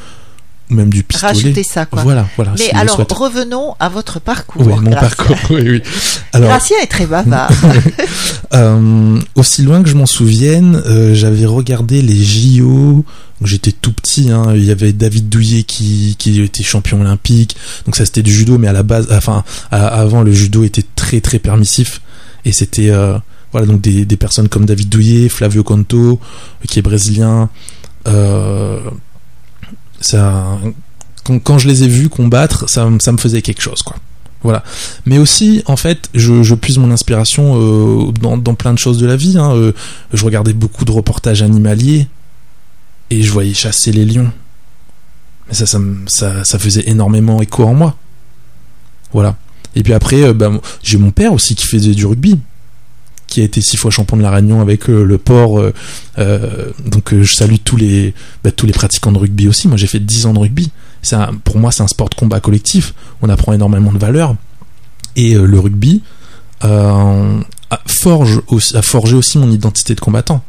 [0.70, 1.32] même du pistolet.
[1.32, 2.02] Rajouter ça, quoi.
[2.02, 2.54] Voilà, voilà.
[2.58, 4.66] Mais alors, revenons à votre parcours.
[4.66, 5.82] Oui, mon parcours, oui, oui.
[6.32, 6.52] Alors,
[6.82, 7.50] est très bavard.
[9.34, 10.82] aussi loin que je m'en souvienne,
[11.14, 13.04] j'avais regardé les JO
[13.44, 17.56] j'étais tout petit, hein, il y avait David Douillet qui, qui était champion olympique,
[17.86, 21.20] donc ça c'était du judo, mais à la base, enfin avant le judo était très
[21.20, 22.00] très permissif
[22.44, 23.18] et c'était euh,
[23.52, 26.20] voilà donc des, des, personnes comme David Douillet, Flavio Conto
[26.68, 27.48] qui est brésilien,
[28.06, 28.80] euh,
[30.00, 30.58] ça
[31.44, 33.96] quand, je les ai vus combattre, ça, me faisait quelque chose quoi.
[34.42, 34.64] Voilà.
[35.04, 39.16] Mais aussi, en fait, je, puise mon inspiration euh, dans, plein de choses de la
[39.16, 39.36] vie.
[39.36, 39.54] Hein.
[39.54, 39.72] Euh,
[40.14, 42.08] je regardais beaucoup de reportages animaliers
[43.10, 44.32] et je voyais chasser les lions.
[45.46, 45.66] Mais ça,
[46.06, 47.96] ça, faisait énormément écho en moi.
[49.12, 49.36] Voilà.
[49.74, 50.50] Et puis après, euh, bah,
[50.82, 52.38] j'ai mon père aussi qui faisait du rugby,
[53.30, 55.58] qui a été six fois champion de la Réunion avec euh, le port.
[56.18, 58.12] Euh, donc je salue tous les,
[58.44, 59.68] bah, tous les pratiquants de rugby aussi.
[59.68, 60.70] Moi j'ai fait dix ans de rugby.
[61.44, 62.92] Pour moi c'est un sport de combat collectif.
[63.22, 64.36] On apprend énormément de valeurs.
[65.16, 66.02] Et le rugby
[67.86, 68.42] forge
[68.74, 70.44] a forgé aussi mon identité de combattant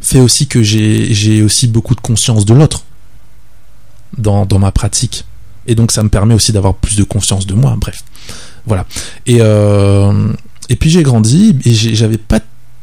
[0.00, 2.84] fait aussi que j'ai aussi beaucoup de conscience de l'autre
[4.16, 5.24] dans, dans, ma pratique.
[5.66, 8.04] Et donc ça me permet aussi d'avoir plus de conscience de moi, bref.
[8.66, 8.86] Voilà.
[9.26, 10.32] Et, euh,
[10.68, 12.40] et puis j'ai grandi et j'avais pas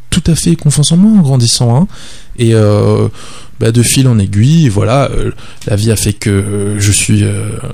[0.10, 1.76] tout à fait confiance en moi en grandissant.
[1.76, 1.88] Hein.
[2.38, 3.08] Et euh,
[3.60, 5.32] bah, de fil en aiguille, voilà, euh,
[5.68, 7.24] la vie a fait que je suis,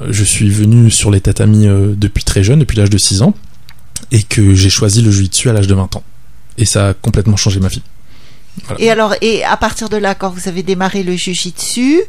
[0.09, 3.33] je suis venu sur les tatamis depuis très jeune, depuis l'âge de 6 ans,
[4.11, 6.03] et que j'ai choisi le jiu-jitsu à l'âge de 20 ans.
[6.57, 7.81] Et ça a complètement changé ma vie.
[8.77, 12.01] Et alors, et à partir de là, quand vous avez démarré le Jiu-Jitsu,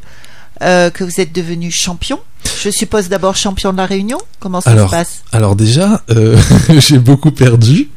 [0.62, 2.20] euh, que vous êtes devenu champion,
[2.60, 4.18] je suppose d'abord champion de la Réunion.
[4.38, 5.22] Comment ça se passe?
[5.32, 6.38] Alors déjà, euh,
[6.78, 7.90] j'ai beaucoup perdu.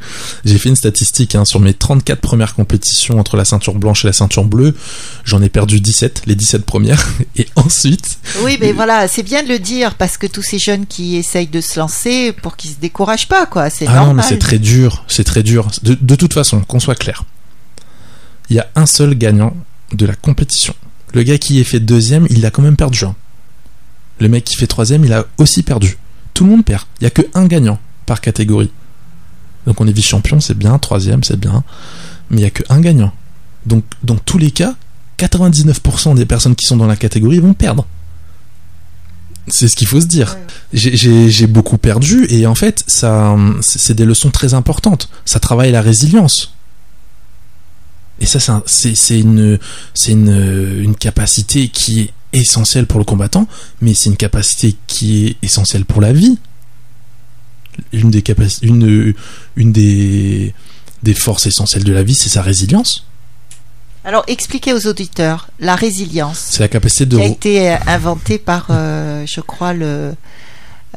[0.45, 4.07] J'ai fait une statistique hein, sur mes 34 premières compétitions entre la ceinture blanche et
[4.07, 4.75] la ceinture bleue.
[5.23, 7.07] J'en ai perdu 17, les 17 premières.
[7.35, 8.19] Et ensuite...
[8.43, 11.47] Oui, mais voilà, c'est bien de le dire parce que tous ces jeunes qui essayent
[11.47, 13.69] de se lancer, pour qu'ils se découragent pas, quoi.
[13.69, 15.67] C'est ah non, mais c'est très dur, c'est très dur.
[15.83, 17.23] de toute façon, qu'on soit clair
[18.49, 19.55] il y a un seul gagnant
[19.93, 20.73] de la compétition.
[21.13, 23.05] Le gars qui est fait deuxième, il a quand même perdu.
[23.05, 23.15] Hein.
[24.19, 25.97] Le mec qui fait troisième, il a aussi perdu.
[26.33, 26.83] Tout le monde perd.
[26.99, 28.71] Il n'y a que un gagnant par catégorie.
[29.65, 30.77] Donc on est vice-champion, c'est bien.
[30.79, 31.63] Troisième, c'est bien.
[32.29, 33.13] Mais il n'y a que un gagnant.
[33.65, 34.75] Donc dans tous les cas,
[35.19, 37.85] 99% des personnes qui sont dans la catégorie vont perdre.
[39.47, 40.37] C'est ce qu'il faut se dire.
[40.71, 45.09] J'ai beaucoup perdu et en fait, ça, c'est des leçons très importantes.
[45.25, 46.53] Ça travaille la résilience.
[48.19, 49.59] Et ça, c'est une,
[50.07, 53.47] une, une capacité qui est essentielle pour le combattant,
[53.81, 56.37] mais c'est une capacité qui est essentielle pour la vie.
[57.91, 58.23] Une des,
[58.61, 59.13] une,
[59.55, 60.53] une des,
[61.01, 63.05] des forces essentielles de la vie, c'est sa résilience.
[64.05, 66.37] Alors, expliquez aux auditeurs la résilience.
[66.49, 67.17] C'est la capacité de.
[67.17, 70.13] Qui a été inventée par, euh, je crois, le,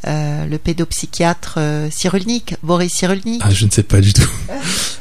[0.06, 4.28] euh, le pédopsychiatre euh, Cyrulnik, Boris Cyrulnik Ah, je ne sais pas du tout.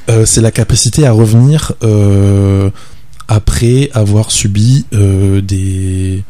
[0.08, 1.74] Euh, c'est la capacité à revenir
[3.28, 6.24] après avoir subi des,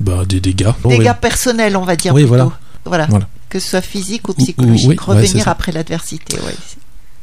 [0.00, 0.70] bah, des dégâts.
[0.84, 2.14] Dégâts personnels, on va dire.
[2.14, 2.52] Oui, plutôt.
[2.84, 3.06] Voilà.
[3.06, 3.28] voilà.
[3.48, 5.00] Que ce soit physique ou psychologique.
[5.00, 6.38] revenir après l'adversité.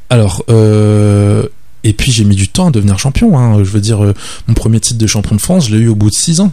[0.10, 3.38] Alors, et puis j'ai mis du temps à devenir champion.
[3.38, 3.64] Hein.
[3.64, 4.00] Je veux dire,
[4.48, 6.52] mon premier titre de champion de France, je l'ai eu au bout de 6 ans.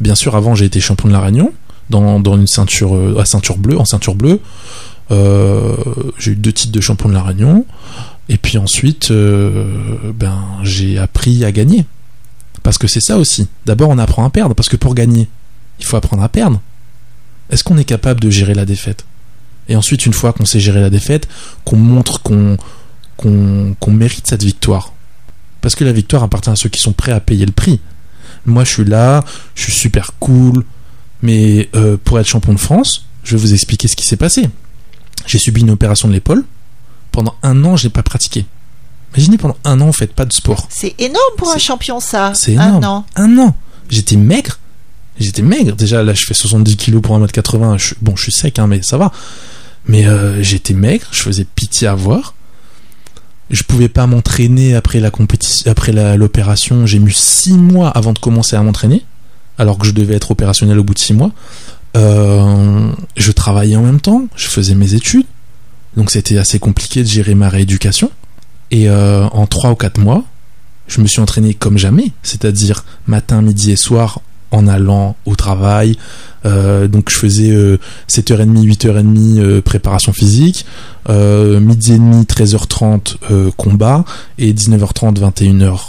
[0.00, 1.52] Bien sûr, avant j'ai été champion de la Réunion
[1.90, 4.40] dans, dans une ceinture euh, à ceinture bleue, en ceinture bleue.
[5.10, 5.74] Euh,
[6.18, 7.64] j'ai eu deux titres de champion de la Réunion.
[8.28, 11.86] Et puis ensuite, euh, ben, j'ai appris à gagner.
[12.62, 13.48] Parce que c'est ça aussi.
[13.66, 15.28] D'abord, on apprend à perdre, parce que pour gagner,
[15.78, 16.60] il faut apprendre à perdre.
[17.50, 19.06] Est-ce qu'on est capable de gérer la défaite?
[19.68, 21.28] Et ensuite, une fois qu'on sait gérer la défaite,
[21.64, 22.56] qu'on montre qu'on
[23.88, 24.92] mérite cette victoire.
[25.60, 27.80] Parce que la victoire appartient à ceux qui sont prêts à payer le prix.
[28.46, 30.64] Moi, je suis là, je suis super cool,
[31.22, 34.48] mais euh, pour être champion de France, je vais vous expliquer ce qui s'est passé.
[35.26, 36.44] J'ai subi une opération de l'épaule.
[37.18, 38.46] Pendant un an, je n'ai pas pratiqué.
[39.16, 40.68] Imaginez pendant un an, vous faites pas de sport.
[40.70, 42.32] C'est énorme pour un champion, ça.
[42.36, 42.84] C'est énorme.
[42.84, 43.06] Un an.
[43.16, 43.54] Un an.
[43.88, 44.60] J'étais maigre.
[45.18, 45.74] J'étais maigre.
[45.74, 47.76] Déjà, là, je fais 70 kilos pour 1m80.
[47.76, 49.10] Je, suis- bon, je suis sec, hein, mais ça va.
[49.86, 51.06] Mais euh, j'étais maigre.
[51.10, 52.34] Je faisais pitié à voir.
[53.50, 56.86] Je pouvais pas m'entraîner après la compétition, après l'opération.
[56.86, 59.04] J'ai mis 6 mois avant de commencer à m'entraîner,
[59.58, 61.32] alors que je devais être opérationnel au bout de 6 mois.
[61.96, 64.24] Euh, je travaillais en même temps.
[64.36, 65.26] Je faisais mes études.
[65.98, 68.12] Donc c'était assez compliqué de gérer ma rééducation.
[68.70, 70.22] Et euh, en 3 ou 4 mois,
[70.86, 74.20] je me suis entraîné comme jamais, c'est-à-dire matin, midi et soir
[74.52, 75.98] en allant au travail.
[76.46, 80.66] Euh, donc je faisais euh, 7h30, 8h30 euh, préparation physique,
[81.08, 84.04] euh, midi et demi, 13h30 euh, combat
[84.38, 85.80] et 19h30, 21h,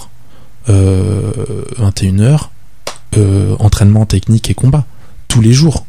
[0.70, 1.32] euh,
[1.78, 2.50] 21h
[3.16, 4.86] euh, entraînement technique et combat
[5.28, 5.86] tous les jours.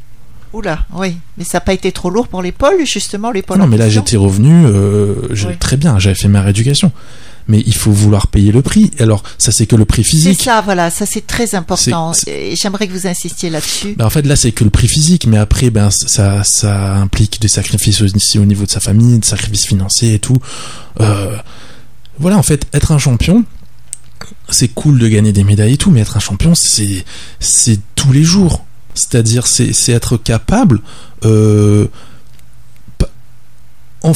[0.52, 1.16] Oula, oui.
[1.38, 3.58] Mais ça n'a pas été trop lourd pour l'épaule, justement, l'épaule.
[3.58, 5.56] non mais là j'étais revenu euh, Oui.
[5.60, 6.90] très bien, j'avais fait ma rééducation.
[7.48, 8.90] Mais il faut vouloir payer le prix.
[9.00, 10.42] Alors ça c'est que le prix C'est physique.
[10.42, 12.12] ça, voilà, ça c'est très important.
[12.12, 13.94] C'est- J'aimerais que vous insistiez là-dessus.
[13.96, 17.40] Ben, en fait, là, c'est que le prix physique, mais après, ben, ça, ça implique
[17.40, 20.36] des sacrifices aussi au niveau de sa famille, des sacrifices financiers et tout.
[21.00, 21.36] Euh,
[22.18, 23.44] voilà, en fait, être un champion,
[24.50, 27.04] c'est cool de gagner des médailles et tout, mais être un champion, c'est,
[27.40, 28.64] c'est tous les jours.
[28.94, 30.80] C'est-à-dire, c'est, c'est être capable,
[31.24, 31.86] euh,
[34.02, 34.12] en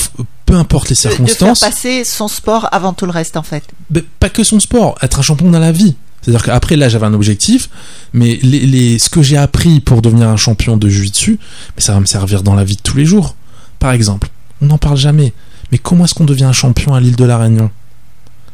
[0.46, 3.42] peu importe les De- De, faire circonstances, passer son sport avant tout le reste, en
[3.42, 3.64] fait.
[3.90, 5.96] ben, pas que son sport, être un champion dans la vie.
[6.22, 7.68] C'est-à-dire qu'après, là, j'avais un objectif,
[8.14, 11.38] mais les, les, ce que j'ai appris pour devenir un champion de jiu-jitsu,
[11.76, 13.36] mais ça va me servir dans la vie de tous les jours.
[13.78, 14.28] Par exemple,
[14.62, 15.34] on n'en parle jamais,
[15.70, 17.70] mais comment est-ce qu'on devient un champion à l'île de la Réunion?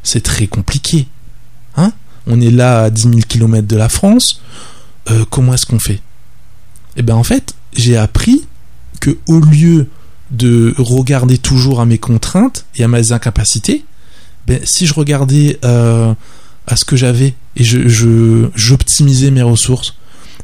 [0.02, 1.06] C'est très compliqué.
[1.76, 1.92] Hein?
[2.26, 4.40] On est là à 10 000 km de la France.
[5.10, 6.00] Euh, comment est-ce qu'on fait?
[6.96, 8.46] Eh ben, en fait, j'ai appris
[9.00, 9.88] que au lieu
[10.30, 13.84] de regarder toujours à mes contraintes et à mes incapacités,
[14.46, 16.14] ben, si je regardais euh,
[16.66, 19.96] à ce que j'avais et je, j'optimisais mes ressources.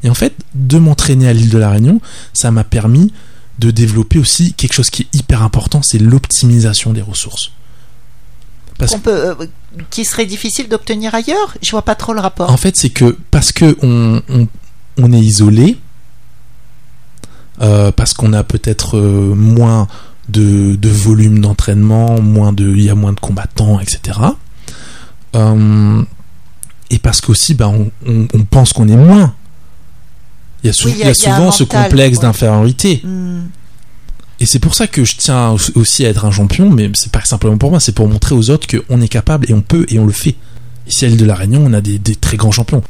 [0.03, 2.01] Et en fait, de m'entraîner à l'île de la Réunion,
[2.33, 3.11] ça m'a permis
[3.59, 7.51] de développer aussi quelque chose qui est hyper important, c'est l'optimisation des ressources.
[8.77, 9.35] Parce peut, euh,
[9.89, 11.57] qui serait difficile d'obtenir ailleurs?
[11.63, 12.51] Je vois pas trop le rapport.
[12.51, 14.47] En fait, c'est que parce que on, on,
[14.97, 15.77] on est isolé,
[17.61, 19.87] euh, parce qu'on a peut-être euh, moins
[20.29, 24.19] de, de volume d'entraînement, moins de, il y a moins de combattants, etc.
[25.35, 26.03] Euh,
[26.89, 29.33] et parce qu'aussi, ben, on, on, on pense qu'on est moins.
[30.63, 31.37] Il y a, sou- Oui, il y a- il y a il y a un
[31.37, 32.21] souvent ce complexe ouais.
[32.23, 33.01] d'infériorité.
[33.03, 33.47] Hmm.
[34.39, 37.11] Et c'est pour ça que je tiens au- aussi à être un champion, mais c'est
[37.11, 39.85] pas simplement pour moi, c'est pour montrer aux autres qu'on est capable et on peut
[39.89, 40.35] et on le fait.
[40.87, 42.81] Ici à l'île de la Réunion, on a des, des très grands champions.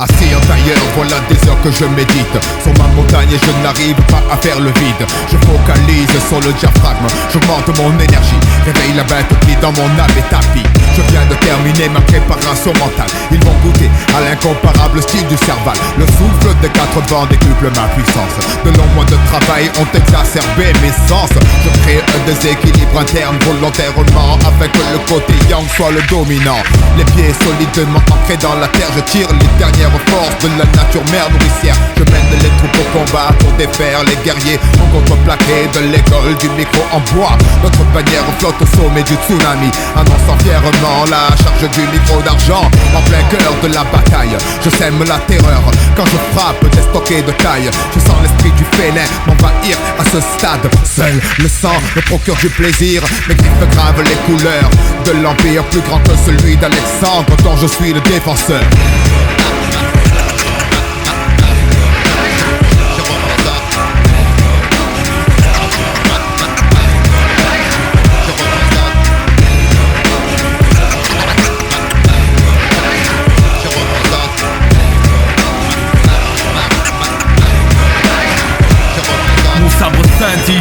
[0.00, 2.38] Assis en tailleur, voilà des heures que je médite.
[2.62, 5.06] Sur ma montagne et je n'arrive pas à faire le vide.
[5.30, 8.40] Je focalise sur le diaphragme, j'augmente mon énergie.
[8.64, 12.72] Réveille la bête qui dans mon âme est tapis Je viens de terminer ma préparation
[12.74, 13.10] mentale.
[13.30, 15.76] Ils vont goûter à l'incomparable style du cerval.
[15.98, 18.34] Le souffle des quatre vents décuple ma puissance.
[18.64, 21.30] De longs mois de travail ont exacerbé mes sens.
[21.64, 26.62] Je crée un déséquilibre interne volontairement Afin que le côté yang soit le dominant.
[26.96, 31.04] Les pieds solidement ancrés dans la terre Je tire les dernières forces de la nature
[31.12, 31.76] mère nourricière.
[31.96, 34.58] Je mène les troupes au combat pour défaire les guerriers.
[34.82, 37.36] En contreplaqué de l'école du micro en bois.
[37.62, 39.70] Notre bannière flotte au sommet du tsunami.
[39.94, 40.79] Annonçant fièrement
[41.10, 42.62] la charge du micro d'argent
[42.96, 44.36] En plein cœur de la bataille.
[44.64, 45.62] Je sème la terreur
[45.96, 47.70] quand je frappe des stockés de taille.
[47.94, 50.70] Je sens l'esprit du félin m'envahir à ce stade.
[50.84, 54.70] Seul le sang me procure du plaisir Mes griffes gravent les couleurs
[55.04, 58.62] de l'empire plus grand que celui d'Alexandre dont je suis le défenseur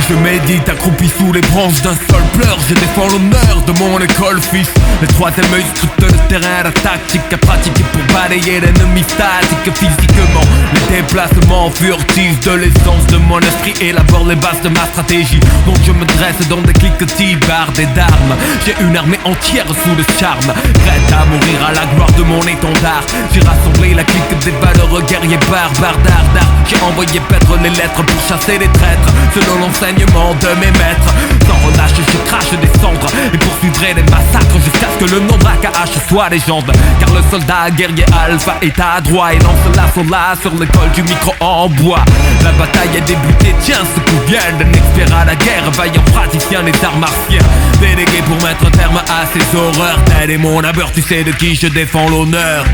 [0.07, 4.41] je médite accroupi sous les branches d'un seul pleur Je défends l'honneur de mon école
[4.41, 4.69] fils.
[5.01, 9.73] Le troisième œil scrute le terrain La tactique à pratiquer pour balayer l'ennemi statique.
[9.73, 15.39] Physiquement, le déplacement furtif de l'essence de mon esprit Élabore les bases de ma stratégie.
[15.65, 20.03] Donc je me dresse dans des cliquetis bardés d'armes J'ai une armée entière sous le
[20.19, 20.53] charme.
[20.85, 23.03] Prête à mourir à la gloire de mon étendard.
[23.33, 28.21] J'ai rassemblé la clique des valeureux guerriers barbares d'art J'ai envoyé paître les lettres pour
[28.27, 29.09] chasser les traîtres.
[29.33, 31.13] Selon de mes maîtres.
[31.47, 35.37] Sans relâche je crache des cendres Et poursuivrai les massacres jusqu'à ce que le nom
[35.37, 36.71] d'AKH soit légende.
[36.99, 41.03] Car le soldat guerrier alpha est à droite Et lance l'assaut là sur l'école du
[41.03, 42.03] micro en bois.
[42.43, 46.73] La bataille a débuté, tiens c'est pour bien D'un à la guerre, vaillant praticien des
[46.83, 47.39] arts martiens.
[47.79, 51.55] Délégué pour mettre terme à ces horreurs Tel est mon abeur, tu sais de qui
[51.55, 52.65] je défends l'honneur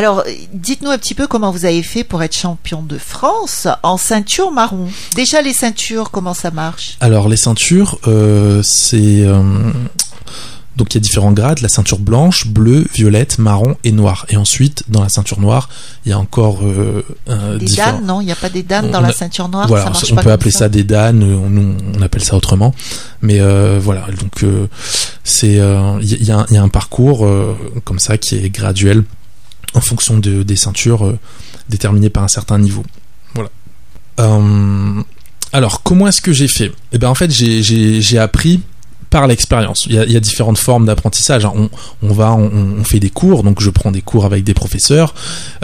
[0.00, 3.98] Alors, dites-nous un petit peu comment vous avez fait pour être champion de France en
[3.98, 4.88] ceinture marron.
[5.14, 6.96] Déjà, les ceintures, comment ça marche?
[7.00, 9.42] Alors les ceintures, euh, c'est euh,
[10.76, 14.24] donc il y a différents grades la ceinture blanche, bleue, violette, marron et noire.
[14.30, 15.68] Et ensuite, dans la ceinture noire,
[16.06, 17.04] il y a encore euh,
[17.58, 18.22] Des dames, non?
[18.22, 19.68] Il n'y a pas des dames On dans la ceinture noire?
[19.68, 20.70] Voilà, ça marche on pas peut appeler ça?
[20.70, 22.74] des danes, euh, on, on appelle ça autrement.
[23.20, 24.66] Mais euh, voilà, donc euh,
[25.24, 25.56] c'est
[26.00, 27.28] il y, a un- il y a un parcours
[27.84, 29.04] comme ça qui est graduel
[29.74, 31.18] en fonction de, des ceintures euh,
[31.68, 32.84] déterminées par un certain niveau.
[33.34, 33.50] Voilà.
[34.20, 35.02] Euh,
[35.52, 36.72] alors, comment est-ce que j'ai fait?
[36.92, 38.60] Eh ben en fait, j'ai- appris
[39.10, 39.86] par l'expérience.
[39.86, 41.44] Il y, a, différentes formes d'apprentissage.
[41.44, 41.52] hein.
[41.56, 41.68] On,
[42.02, 45.14] on va, on, fait des cours, donc je prends des cours avec des professeurs.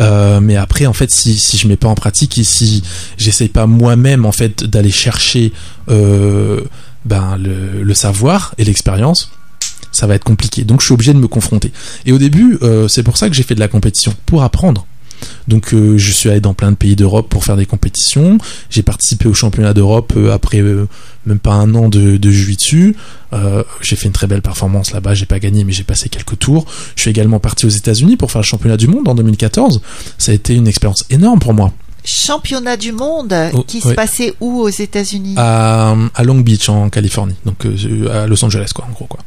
[0.01, 2.83] Euh, mais après, en fait, si, si je mets pas en pratique et si
[3.17, 5.53] j'essaye pas moi-même en fait d'aller chercher
[5.87, 9.31] ben, le savoir et l'expérience,
[9.97, 10.65] ça va être compliqué.
[10.65, 11.73] Donc je suis obligé de me confronter.
[12.05, 14.87] Et au début, euh, c'est pour ça que j'ai fait de la compétition, pour apprendre.
[15.49, 18.37] Donc euh, je suis allé dans plein de pays d'Europe pour faire des compétitions.
[18.69, 22.95] J'ai participé au championnat d'Europe euh, après même pas un an de, de jiu-jitsu.
[23.81, 25.15] J'ai fait une très belle performance là-bas.
[25.15, 26.67] J'ai pas gagné, mais j'ai passé quelques tours.
[26.95, 29.81] Je suis également parti aux États-Unis pour faire le championnat du monde en 2014.
[30.19, 31.73] Ça a été une expérience énorme pour moi.
[32.07, 36.89] Championnat du monde Oh, qui se passait où aux États-Unis À, à Long Beach en
[36.89, 39.21] Californie, donc euh, à Los Angeles quoi, en gros quoi.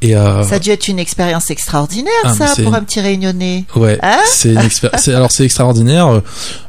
[0.00, 3.64] Et euh, Ça a dû être une expérience extraordinaire, Ah, ça, pour un petit réunionnais.
[3.76, 4.56] Ouais, Hein c'est
[5.14, 6.20] alors c'est extraordinaire euh,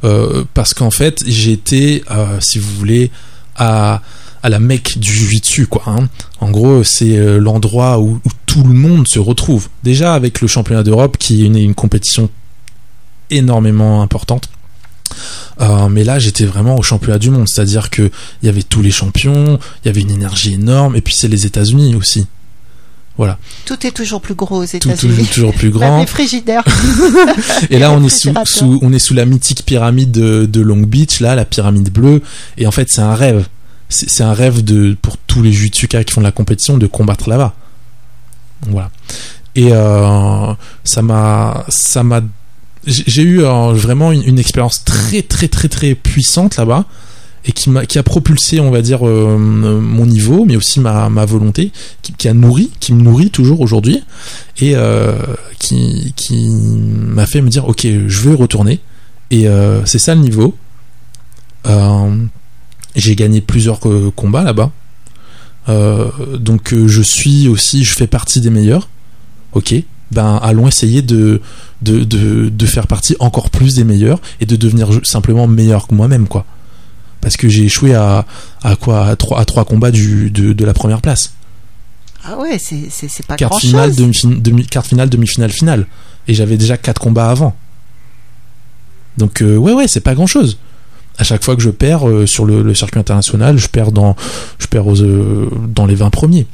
[0.04, 3.12] euh, parce qu'en fait j'étais, euh, si vous voulez,
[3.56, 4.02] à
[4.46, 5.84] à la mecque du jiu-jitsu quoi.
[5.86, 6.10] hein.
[6.42, 9.70] En gros, c'est euh, l'endroit où, où tout le monde se retrouve.
[9.84, 12.30] Déjà avec le championnat d'Europe qui est une, une compétition
[13.30, 14.50] énormément importante.
[15.62, 18.10] Euh, mais là, j'étais vraiment au championnat du monde, c'est-à-dire que
[18.41, 21.28] il y avait tous les champions, il y avait une énergie énorme, et puis c'est
[21.28, 22.28] les États-Unis aussi.
[23.16, 25.28] Voilà, Tout est toujours plus gros aux tout, tout- États-Unis.
[25.32, 25.99] toujours plus grand.
[25.99, 26.64] les frigidaires.
[27.70, 28.34] Et là, on est sous,
[28.82, 32.24] on est sous la mythique pyramide de, de Long Beach, là, la pyramide bleue.
[32.57, 33.45] Et en fait, c'est un rêve.
[33.89, 37.30] C'est un rêve de, pour tous les jutsuka qui font de la compétition de combattre
[37.30, 37.53] là-bas.
[38.68, 38.89] Voilà.
[39.55, 40.51] Et euh,
[40.84, 42.22] ça m'a, ça m'a,
[42.86, 46.86] j'ai eu euh, vraiment une, expérience très, très, très, très puissante là-bas
[47.46, 51.10] et qui m'a, qui a propulsé, on va dire, euh, mon niveau, mais aussi ma,
[51.10, 51.72] ma volonté,
[52.02, 54.02] qui, a nourri, qui me nourrit toujours aujourd'hui
[54.60, 55.18] et euh,
[55.60, 58.80] qui, qui m'a fait me dire ok je veux retourner.
[59.32, 60.56] Et euh, c'est ça le niveau.
[61.66, 62.26] Euh,
[62.96, 64.72] j'ai gagné plusieurs euh, combats là-bas.
[65.70, 68.90] Euh, donc euh, je suis aussi je fais partie des meilleurs.
[69.54, 69.76] Ok
[70.14, 71.41] ben allons essayer de
[71.82, 75.95] de, de, de faire partie encore plus des meilleurs et de devenir simplement meilleur que
[75.95, 76.45] moi-même quoi
[77.22, 78.26] parce que j'ai échoué à,
[78.64, 81.34] à quoi à trois, à trois combats du, de, de la première place
[82.26, 84.24] Ah ouais, c'est c'est c'est pas carte grand finale, chose.
[84.24, 85.88] demi, demi, carte finale, demi-finale, finale.
[86.28, 87.55] Et j'avais déjà quatre combats avant.
[89.18, 90.57] Donc euh, ouais ouais, c'est pas grand chose.
[91.18, 94.16] À chaque fois que je perds euh, sur le, le circuit international, je perds dans,
[94.59, 96.47] je perds aux, euh, dans les 20 premiers.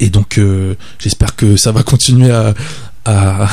[0.00, 2.54] Et donc, euh, j'espère que ça va continuer à,
[3.04, 3.46] à,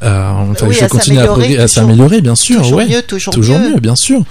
[0.00, 2.58] à- enfin, Oui, je vais à continuer à, s'améliorer, bien sûr.
[2.62, 2.88] toujours ouais.
[2.88, 3.74] mieux, toujours, Toujours mieux.
[3.74, 4.22] mieux, bien sûr.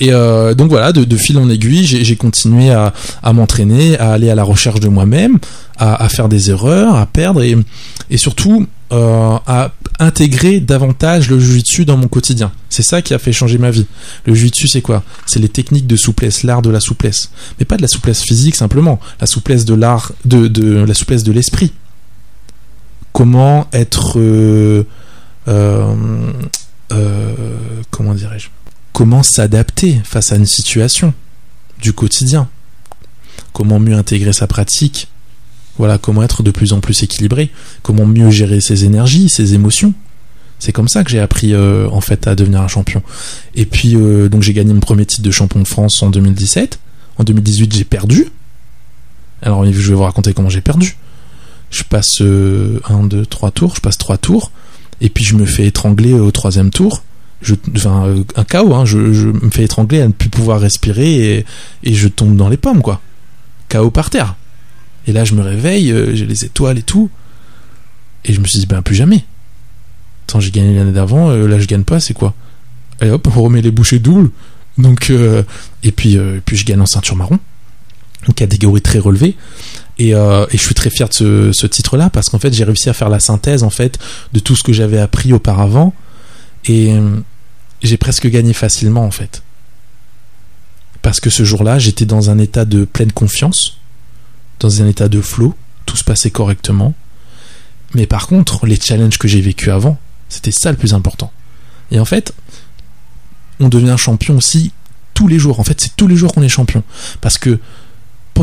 [0.00, 2.92] Et euh, donc voilà, de, de fil en aiguille, j'ai continué à,
[3.22, 5.38] à m'entraîner, à aller à la recherche de moi-même,
[5.78, 7.56] à, à faire des erreurs, à perdre et,
[8.10, 12.50] et surtout euh, à intégrer davantage le jiu-jitsu dans mon quotidien.
[12.68, 13.86] C'est ça qui a fait changer ma vie.
[14.26, 15.02] Le jiu-jitsu, c'est quoi?
[15.26, 18.54] C'est les techniques de souplesse, l'art de la souplesse, mais pas de la souplesse physique
[18.54, 21.72] simplement, la souplesse de l'art, de, de la souplesse de l'esprit.
[23.12, 24.84] Comment être euh, euh, euh,
[25.46, 26.40] comment
[28.14, 28.48] dirais-je?
[28.92, 31.14] Comment s'adapter face à une situation
[31.80, 32.48] du quotidien,
[33.52, 35.08] comment mieux intégrer sa pratique,
[35.78, 37.50] voilà, comment être de plus en plus équilibré,
[37.82, 39.94] comment mieux gérer ses énergies, ses émotions?
[40.58, 43.02] C'est comme ça que j'ai appris euh, en fait à devenir un champion.
[43.56, 46.78] Et puis euh, donc j'ai gagné mon premier titre de champion de France en 2017.
[47.18, 48.28] En 2018 j'ai perdu.
[49.42, 50.96] Alors je vais vous raconter comment j'ai perdu.
[51.70, 54.52] Je passe euh, un, deux, trois tours, je passe trois tours,
[55.02, 57.02] et puis je me fais étrangler au troisième tour
[57.76, 61.44] enfin, euh, un chaos, hein, je, je me fais étrangler à ne plus pouvoir respirer
[61.82, 63.00] et, je tombe dans les pommes, quoi.
[63.68, 64.36] Chaos par terre.
[65.06, 67.10] Et là, je me réveille, euh, j'ai les étoiles et tout.
[68.24, 69.24] Et je me suis dit, ben, plus jamais.
[70.26, 72.34] Attends, j'ai gagné l'année d'avant, euh, là, je gagne pas, c'est quoi?
[73.00, 74.30] Allez hop, on remet les bouchées doubles.
[74.78, 75.42] Donc, euh,
[75.82, 77.38] et puis, euh, puis, je gagne en ceinture marron.
[78.28, 79.36] Une catégorie très relevée.
[79.98, 82.64] Et, euh, et je suis très fier de ce, ce titre-là parce qu'en fait, j'ai
[82.64, 83.98] réussi à faire la synthèse, en fait,
[84.32, 85.94] de tout ce que j'avais appris auparavant.
[86.64, 87.20] Et euh,
[87.82, 89.42] j'ai presque gagné facilement en fait.
[91.02, 93.78] Parce que ce jour-là, j'étais dans un état de pleine confiance,
[94.60, 96.94] dans un état de flow, tout se passait correctement.
[97.94, 101.32] Mais par contre, les challenges que j'ai vécu avant, c'était ça le plus important.
[101.90, 102.32] Et en fait,
[103.58, 104.72] on devient champion aussi
[105.14, 105.58] tous les jours.
[105.58, 106.84] En fait, c'est tous les jours qu'on est champion.
[107.20, 107.58] Parce que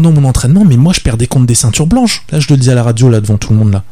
[0.08, 2.26] mon entraînement, mais moi je perdais contre des ceintures blanches.
[2.32, 3.84] Là, je le dis à la radio, là, devant tout le monde, là.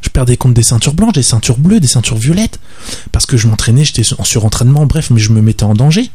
[0.00, 2.58] Je perdais contre des ceintures blanches, des ceintures bleues, des ceintures violettes.
[3.12, 6.10] Parce que je m'entraînais, j'étais en surentraînement, bref, mais je me mettais en danger.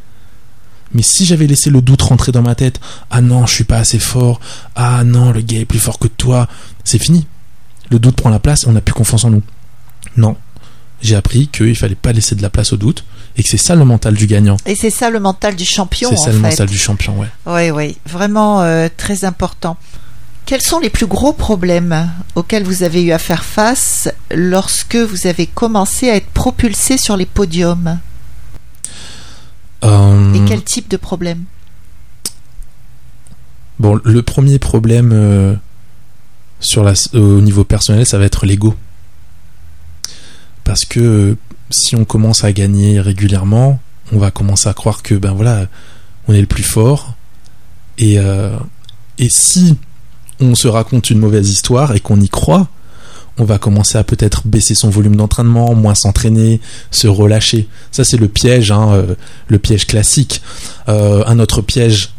[0.94, 3.78] Mais si j'avais laissé le doute rentrer dans ma tête, ah non, je suis pas
[3.78, 4.40] assez fort,
[4.76, 6.48] ah non, le gars est plus fort que toi,
[6.84, 7.28] c'est fini.
[7.90, 9.44] Le doute prend la place on n'a plus confiance en nous.
[10.18, 10.36] Non.
[11.02, 13.06] J'ai appris qu'il fallait pas laisser de la place au doute
[13.38, 14.58] et que c'est ça le mental du gagnant.
[14.66, 16.42] Et c'est ça le mental du champion, C'est en ça le fait.
[16.50, 17.28] mental du champion, ouais.
[17.46, 19.78] Oui, oui, vraiment euh, très important.
[20.46, 25.28] Quels sont les plus gros problèmes auxquels vous avez eu à faire face lorsque vous
[25.28, 28.00] avez commencé à être propulsé sur les podiums
[29.84, 31.44] Euh, Et quel type de problème
[33.80, 35.54] Bon, le premier problème euh,
[36.60, 38.74] sur la, au niveau personnel, ça va être l'ego.
[40.64, 41.38] Parce que
[41.70, 43.80] si on commence à gagner régulièrement,
[44.12, 45.66] on va commencer à croire que ben voilà,
[46.28, 47.14] on est le plus fort.
[47.98, 48.58] Et, euh,
[49.18, 49.78] et si
[50.40, 52.70] on se raconte une mauvaise histoire et qu'on y croit,
[53.40, 56.60] on va commencer à peut-être baisser son volume d'entraînement, moins s'entraîner,
[56.92, 57.68] se relâcher.
[57.92, 59.16] Ça c'est le piège, hein, euh,
[59.48, 60.42] le piège classique.
[60.90, 62.10] Euh, un autre piège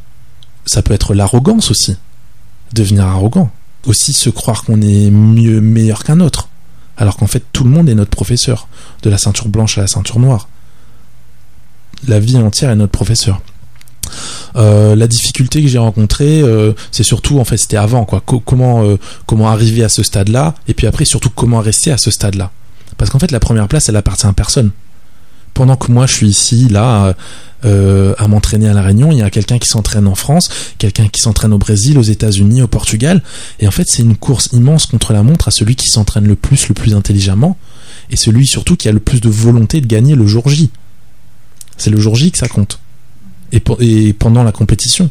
[0.68, 1.96] ça peut être l'arrogance aussi.
[2.72, 3.50] Devenir arrogant.
[3.86, 6.47] Aussi se croire qu'on est mieux, meilleur qu'un autre.
[6.98, 8.68] Alors qu'en fait, tout le monde est notre professeur.
[9.02, 10.48] De la ceinture blanche à la ceinture noire.
[12.06, 13.40] La vie entière est notre professeur.
[14.56, 18.20] Euh, la difficulté que j'ai rencontrée, euh, c'est surtout, en fait, c'était avant, quoi.
[18.24, 18.96] Co- comment, euh,
[19.26, 22.50] comment arriver à ce stade-là, et puis après, surtout, comment rester à ce stade-là.
[22.96, 24.70] Parce qu'en fait, la première place, elle appartient à personne.
[25.54, 27.14] Pendant que moi, je suis ici, là,
[27.64, 29.10] euh, à m'entraîner à La Réunion.
[29.10, 32.62] Il y a quelqu'un qui s'entraîne en France, quelqu'un qui s'entraîne au Brésil, aux États-Unis,
[32.62, 33.20] au Portugal.
[33.58, 36.36] Et en fait, c'est une course immense contre la montre à celui qui s'entraîne le
[36.36, 37.56] plus, le plus intelligemment,
[38.10, 40.70] et celui surtout qui a le plus de volonté de gagner le jour J.
[41.76, 42.78] C'est le jour J que ça compte.
[43.50, 45.10] Et, et pendant la compétition.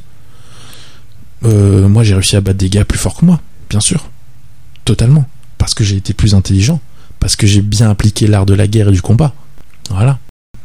[1.43, 4.09] Euh, moi, j'ai réussi à battre des gars plus forts que moi, bien sûr.
[4.85, 5.25] Totalement.
[5.57, 6.79] Parce que j'ai été plus intelligent.
[7.19, 9.33] Parce que j'ai bien appliqué l'art de la guerre et du combat.
[9.89, 10.17] Voilà.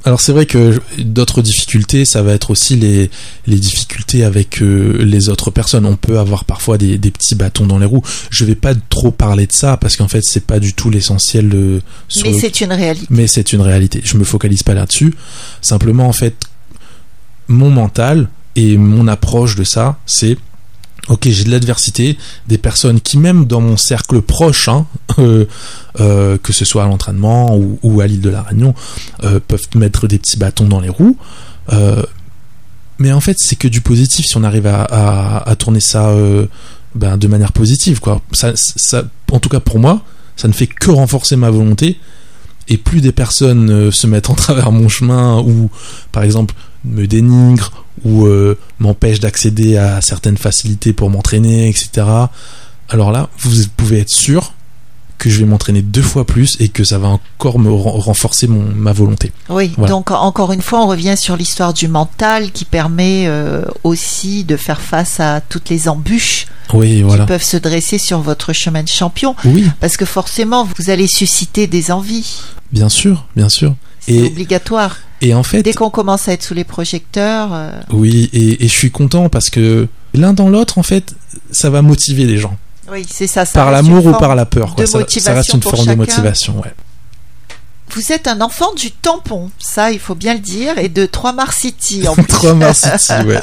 [0.05, 3.09] Alors c'est vrai que d'autres difficultés, ça va être aussi les,
[3.47, 5.87] les difficultés avec euh, les autres personnes.
[5.87, 8.03] On peut avoir parfois des, des petits bâtons dans les roues.
[8.31, 11.51] Je vais pas trop parler de ça parce qu'en fait c'est pas du tout l'essentiel
[11.55, 11.81] euh,
[12.25, 13.07] Mais le- c'est une réalité.
[13.11, 14.01] mais c'est une réalité.
[14.05, 15.15] Je me focalise pas là-dessus.
[15.61, 16.35] Simplement, en fait,
[17.49, 20.37] mon mental et mon approche de ça, c'est
[21.09, 24.87] ok, j'ai de l'adversité, des personnes qui même dans mon cercle proche, hein,
[25.19, 25.47] euh,
[26.01, 28.75] euh, que ce soit à l'entraînement ou, à l'île de la Réunion,
[29.25, 31.17] euh, peuvent mettre des petits bâtons dans les roues.
[32.99, 36.15] Mais en fait, c'est que du positif si on arrive à, tourner ça
[36.95, 38.21] ben, de manière positive, quoi.
[39.33, 40.03] En tout cas pour moi,
[40.37, 41.99] ça ne fait que renforcer ma volonté
[42.69, 45.69] et plus des personnes se mettent en travers mon chemin ou
[46.13, 47.73] par exemple me dénigrent
[48.05, 52.07] ou euh, m'empêchent d'accéder à certaines facilités pour m'entraîner, etc.
[52.89, 54.53] Alors là, vous pouvez être sûr
[55.19, 58.49] que je vais m'entraîner deux fois plus et que ça va encore me ren- renforcer
[58.49, 59.31] mon, ma volonté.
[59.51, 59.93] Oui, Voilà.
[59.93, 64.57] donc encore une fois, on revient sur l'histoire du mental qui permet euh, aussi de
[64.57, 67.23] faire face à toutes les embûches Oui, voilà.
[67.23, 69.37] qui peuvent se dresser sur votre chemin de champion.
[69.45, 72.41] Oui, Parce que forcément, vous allez susciter des envies.
[72.73, 73.77] bien sûr, bien sûr.
[74.01, 74.97] C'est Et, obligatoire.
[75.23, 78.69] Et en fait, Dès qu'on commence à être sous les projecteurs, euh, oui, et, et
[78.69, 81.15] je suis content parce que l'un dans l'autre, en fait,
[81.53, 82.57] ça va motiver les gens.
[82.91, 83.45] oui, c'est ça.
[83.45, 84.75] ça par l'amour ou par la peur.
[84.75, 84.85] Quoi.
[84.87, 84.99] Ça,
[85.33, 86.75] reste une forme de motivation, ouais.
[87.95, 91.35] Vous êtes un enfant du tampon, ça il faut bien le dire, et de Trois
[91.35, 92.25] Mars City en plus.
[92.27, 93.39] Trois Mars City, ouais.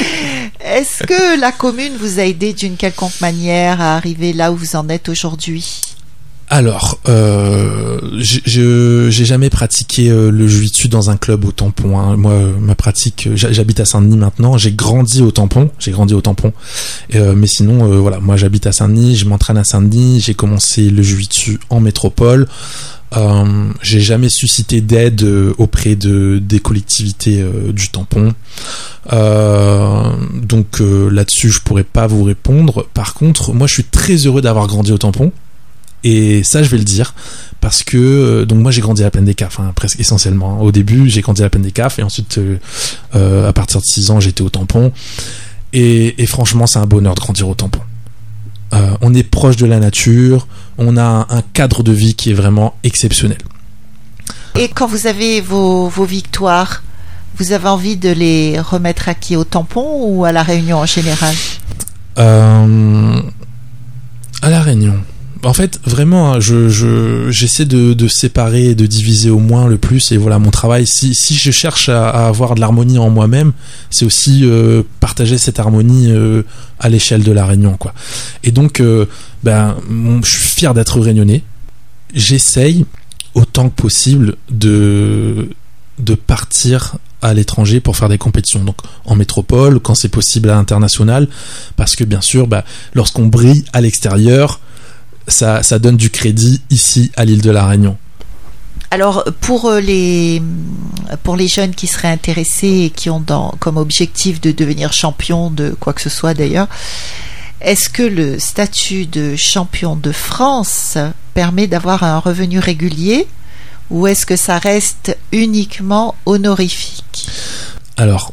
[0.60, 4.74] Est-ce que la commune vous a aidé d'une quelconque manière à arriver là où vous
[4.74, 5.93] en êtes aujourd'hui?
[6.50, 11.98] Alors, euh, je j'ai jamais pratiqué euh, le jiu-jitsu dans un club au tampon.
[11.98, 12.16] hein.
[12.16, 14.56] Moi, ma pratique, euh, j'ha- j'habite à Saint-Denis maintenant.
[14.58, 15.70] J'ai grandi au tampon.
[15.78, 16.52] J'ai grandi au tampon.
[17.12, 19.16] Mais sinon, voilà, moi j'habite à Saint-Denis.
[19.16, 20.20] Je m'entraîne à Saint-Denis.
[20.20, 22.46] J'ai commencé le jiu-jitsu en métropole.
[23.16, 25.24] Euh, j'ai jamais suscité d'aide
[25.58, 28.34] auprès de des collectivités du tampon.
[29.10, 32.86] Donc là-dessus, je pourrais pas vous répondre.
[32.94, 35.32] Par contre, moi, je suis très heureux d'avoir grandi au tampon.
[36.04, 37.14] Et ça, je vais le dire
[37.60, 40.60] parce que euh, donc moi j'ai grandi à la plaine des Cafs, hein, presque essentiellement.
[40.60, 42.58] Au début, j'ai grandi à la plaine des Cafs et ensuite, euh,
[43.14, 44.92] euh, à partir de 6 ans, j'étais au tampon.
[45.72, 47.80] Et, et franchement, c'est un bonheur de grandir au tampon.
[49.02, 50.48] On est proche de la nature,
[50.78, 53.38] on a un, un cadre de vie qui est vraiment exceptionnel.
[54.56, 56.82] Et quand vous avez vos, vos victoires,
[57.36, 59.36] vous avez envie de les remettre à qui?
[59.36, 61.34] Au tampon ou à la réunion en général?
[62.18, 63.20] Euh,
[64.42, 64.96] à la Réunion.
[65.44, 69.76] En fait, vraiment, hein, je je- j'essaie de, de séparer de diviser au moins le
[69.76, 70.10] plus.
[70.12, 70.86] Et voilà, mon travail.
[70.86, 73.52] Si, si je cherche à, avoir de l'harmonie en moi-même,
[73.90, 76.42] c'est aussi euh, partager cette harmonie euh,
[76.80, 77.92] à l'échelle de la Réunion, quoi.
[78.42, 79.06] Et donc, euh,
[79.42, 79.76] ben,
[80.24, 81.42] je suis fier d'être réunionnais.
[82.14, 82.86] J'essaye
[83.34, 85.50] autant que possible de
[86.00, 88.64] de partir à l'étranger pour faire des compétitions.
[88.64, 91.28] Donc en métropole, quand c'est possible à l'international,
[91.76, 92.64] parce que bien sûr, bah,
[92.94, 94.60] lorsqu'on brille à l'extérieur,
[95.28, 97.96] ça, ça donne du crédit ici à l'île de la Réunion.
[98.90, 100.40] Alors pour euh, les
[101.22, 105.50] pour les jeunes qui seraient intéressés et qui ont dans, comme objectif de devenir champion
[105.50, 106.68] de quoi que ce soit d'ailleurs,
[107.60, 110.98] est-ce que le statut de champion de France
[111.34, 113.26] permet d'avoir un revenu régulier
[113.90, 117.26] ou est-ce que ça reste uniquement honorifique?
[117.96, 118.32] Alors,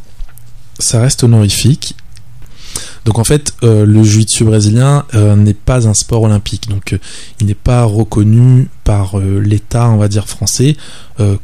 [0.80, 1.96] ça reste honorifique.
[3.06, 7.00] Donc en fait, euh, le jiu-jitsu brésilien euh, n'est pas un sport olympique, donc euh,
[7.40, 10.76] il n'est pas reconnu par l'État, on va dire français,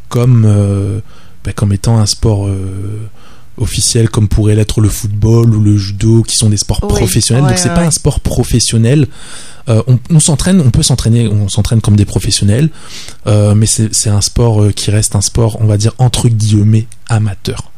[0.09, 1.01] comme
[1.43, 2.47] bah, comme étant un sport
[3.57, 7.43] officiel, comme pourrait l'être le football ou le judo, qui sont des sports Oui, professionnels.
[7.43, 7.87] ouais, donc c'est ouais, pas ouais.
[7.87, 9.07] un sport professionnel.
[9.67, 12.69] On on s'entraîne, on peut s'entraîner, on s'entraîne comme des professionnels,
[13.25, 17.71] mais c'est un sport qui reste un sport, on va dire entre guillemets amateur.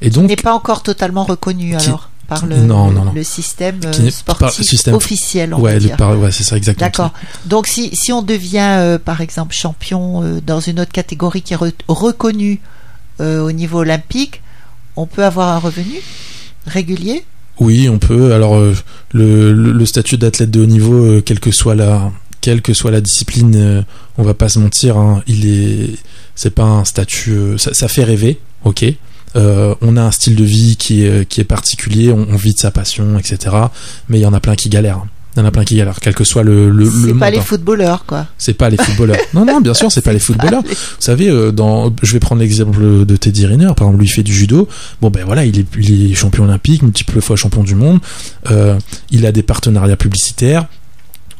[0.00, 2.10] Et donc n'est pas encore totalement reconnu Qui- alors?
[2.28, 3.12] Par le, Non, le, non, non.
[3.14, 6.86] le système Qui sportif système- officiel on ouais, ouais, c'est ça exactement.
[6.86, 7.12] D'accord.
[7.46, 11.54] Donc si, si on devient euh, par exemple champion euh, dans une autre catégorie qui
[11.54, 12.60] est re- reconnue
[13.20, 14.42] euh, au niveau olympique,
[14.94, 15.96] on peut avoir un revenu
[16.66, 17.24] régulier?
[17.60, 18.32] Oui, on peut.
[18.34, 18.60] Alors
[19.12, 23.84] le, statut d'athlète de haut niveau, quelle que soit la quelle que soit la discipline,
[24.16, 25.90] on va pas se mentir, hein, il est
[26.36, 28.84] c'est pas un statut ça, ça fait rêver, ok.
[29.36, 32.54] Euh, on a un style de vie qui est qui est particulier, on, on vit
[32.54, 33.54] de sa passion, etc.
[34.08, 35.04] Mais il y en a plein qui galèrent.
[35.36, 37.26] Il y en a plein qui galèrent, quel que soit le le, C'est le pas
[37.26, 37.42] monde, les hein.
[37.42, 38.26] footballeurs quoi.
[38.38, 39.18] C'est pas les footballeurs.
[39.34, 40.62] non, non, bien sûr, c'est pas les footballeurs.
[40.62, 44.10] Vous savez, euh, dans, je vais prendre l'exemple de Teddy Riner, par exemple, lui il
[44.10, 44.68] fait du judo.
[45.00, 48.00] Bon ben voilà, il est, il est champion olympique, multiple fois champion du monde.
[48.50, 48.78] Euh,
[49.10, 50.66] il a des partenariats publicitaires.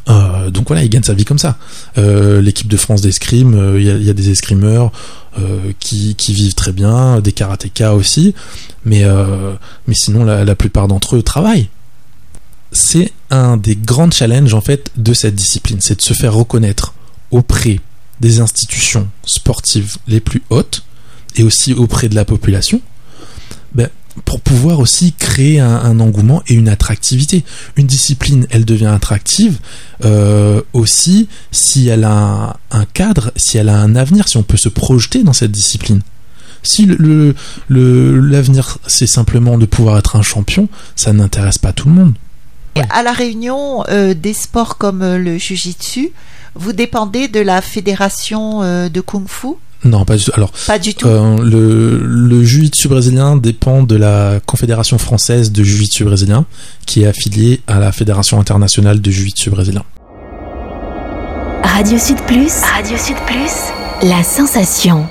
[0.09, 1.59] Euh, donc voilà, il gagne sa vie comme ça.
[1.99, 4.93] Euh, L'équipe de France d'escrime, euh, il y, a, des escrimeurs
[5.79, 8.35] qui, vivent très bien, des karatékas aussi,
[8.85, 9.05] mais
[9.93, 11.69] sinon la, la plupart d'entre eux travaillent.
[12.73, 16.95] C'est un des grands challenges en fait de cette discipline, c'est de se faire reconnaître
[17.31, 17.81] auprès
[18.21, 20.83] des institutions sportives les plus hautes
[21.37, 22.81] et aussi auprès de la population,
[23.75, 23.89] ben,
[24.25, 27.45] pour pouvoir aussi créer un, un engouement et une attractivité.
[27.77, 29.59] Une discipline, elle devient attractive
[30.05, 34.43] euh, aussi si elle a un, un cadre, si elle a un avenir, si on
[34.43, 36.03] peut se projeter dans cette discipline.
[36.63, 37.35] Si le le-
[37.69, 42.15] le- l'avenir c'est simplement de pouvoir être un champion, ça n'intéresse pas tout le monde.
[42.77, 42.83] Ouais.
[42.91, 46.11] À la réunion euh, des sports comme euh, le jujitsu,
[46.55, 49.55] vous dépendez de la fédération euh, de kung-fu
[49.85, 50.33] Non, pas du tout.
[50.35, 51.07] Alors, Pas du tout.
[51.07, 56.47] euh, le, le jiu-jitsu brésilien dépend de la Confédération française de jiu-jitsu brésilien,
[56.85, 59.85] qui est affiliée à la Fédération internationale de jiu-jitsu brésilien.
[61.63, 62.53] Radio Sud Plus.
[62.75, 64.09] Radio Sud Plus.
[64.09, 65.07] La sensation.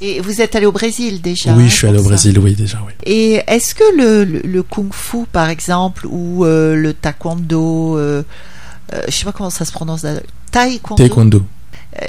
[0.00, 2.08] Et vous êtes allé au Brésil déjà oui, hein, je suis allé pour au.
[2.08, 2.92] Brésil, oui, déjà, oui.
[3.04, 8.22] Et est-ce que le, le, le kung-fu, par exemple, ou euh, le taekwondo, euh,
[8.94, 10.06] euh, je sais pas comment ça se prononce,
[10.50, 11.42] taekwondo, Taekwondo.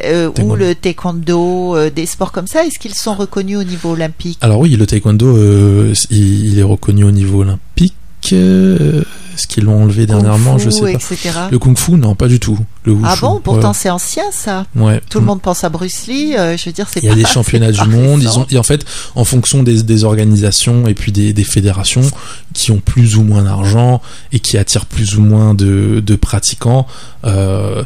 [0.06, 0.56] Euh, ou Taekwondo.
[0.56, 4.60] le taekwondo, euh, des sports comme ça, est-ce qu'ils sont reconnus au niveau olympique Alors
[4.60, 7.96] oui, le taekwondo, euh, il, il est reconnu au niveau olympique.
[8.34, 9.02] Euh,
[9.34, 10.92] Est-ce qu'ils l'ont enlevé dernièrement Je sais pas.
[10.92, 11.32] etc.
[11.52, 12.60] Le kung-fu, non, pas du tout.
[12.84, 13.40] Le Ah wushu, bon?
[13.44, 13.76] Pourtant, ouais.
[13.76, 14.68] c'est ancien, ça.
[14.76, 15.02] Ouais.
[15.10, 16.36] Tout le monde pense à Bruce Lee.
[16.38, 18.22] euh, je veux dire, c'est Il y a pas- des championnats du monde.
[18.22, 22.04] Ils ont, et en fait, en fonction des, des organisations et puis des, des fédérations
[22.54, 24.02] qui ont plus ou moins d'argent
[24.32, 26.86] et qui attirent plus ou moins de, de pratiquants,
[27.26, 27.84] euh,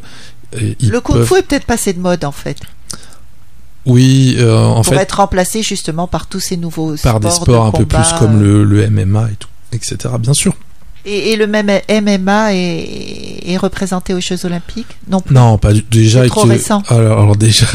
[0.54, 2.58] Le kung peuvent- fu est peut-être passé de mode, en fait.
[3.86, 7.34] Oui, euh, en pour fait, être remplacé justement par tous ces nouveaux par des de
[7.34, 9.98] sports un peu plus comme euh, le, le MMA et tout, etc.
[10.20, 10.54] Bien sûr.
[11.06, 14.98] Et, et le même MMA est, est représenté aux Jeux Olympiques?
[15.08, 15.36] Non plus.
[15.36, 16.26] Non, pas déjà.
[16.28, 16.82] Trop que- récent.
[16.88, 17.68] Alors, alors déjà,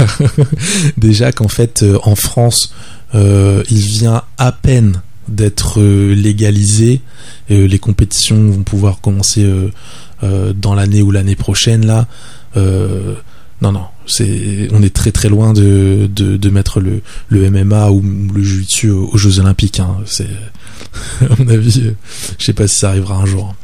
[0.97, 2.75] déjà qu'en fait, euh, en France,
[3.15, 7.01] euh, il vient à peine d'être légalisé.
[7.49, 9.49] Les compétitions vont pouvoir commencer
[10.23, 12.07] dans l'année ou l'année prochaine là.
[12.57, 13.15] Euh,
[13.63, 17.91] non, non, c'est, on est très très loin de, de, de mettre le, le MMA
[17.91, 19.81] ou le jiu-jitsu aux, aux Jeux Olympiques.
[19.81, 19.99] Hein.
[20.07, 20.29] C'est,
[21.21, 21.97] à mon avis, euh,
[22.39, 23.55] je sais pas si ça arrivera un jour.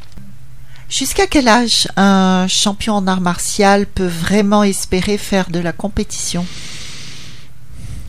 [0.88, 6.46] Jusqu'à quel âge un champion en art martial peut vraiment espérer faire de la compétition?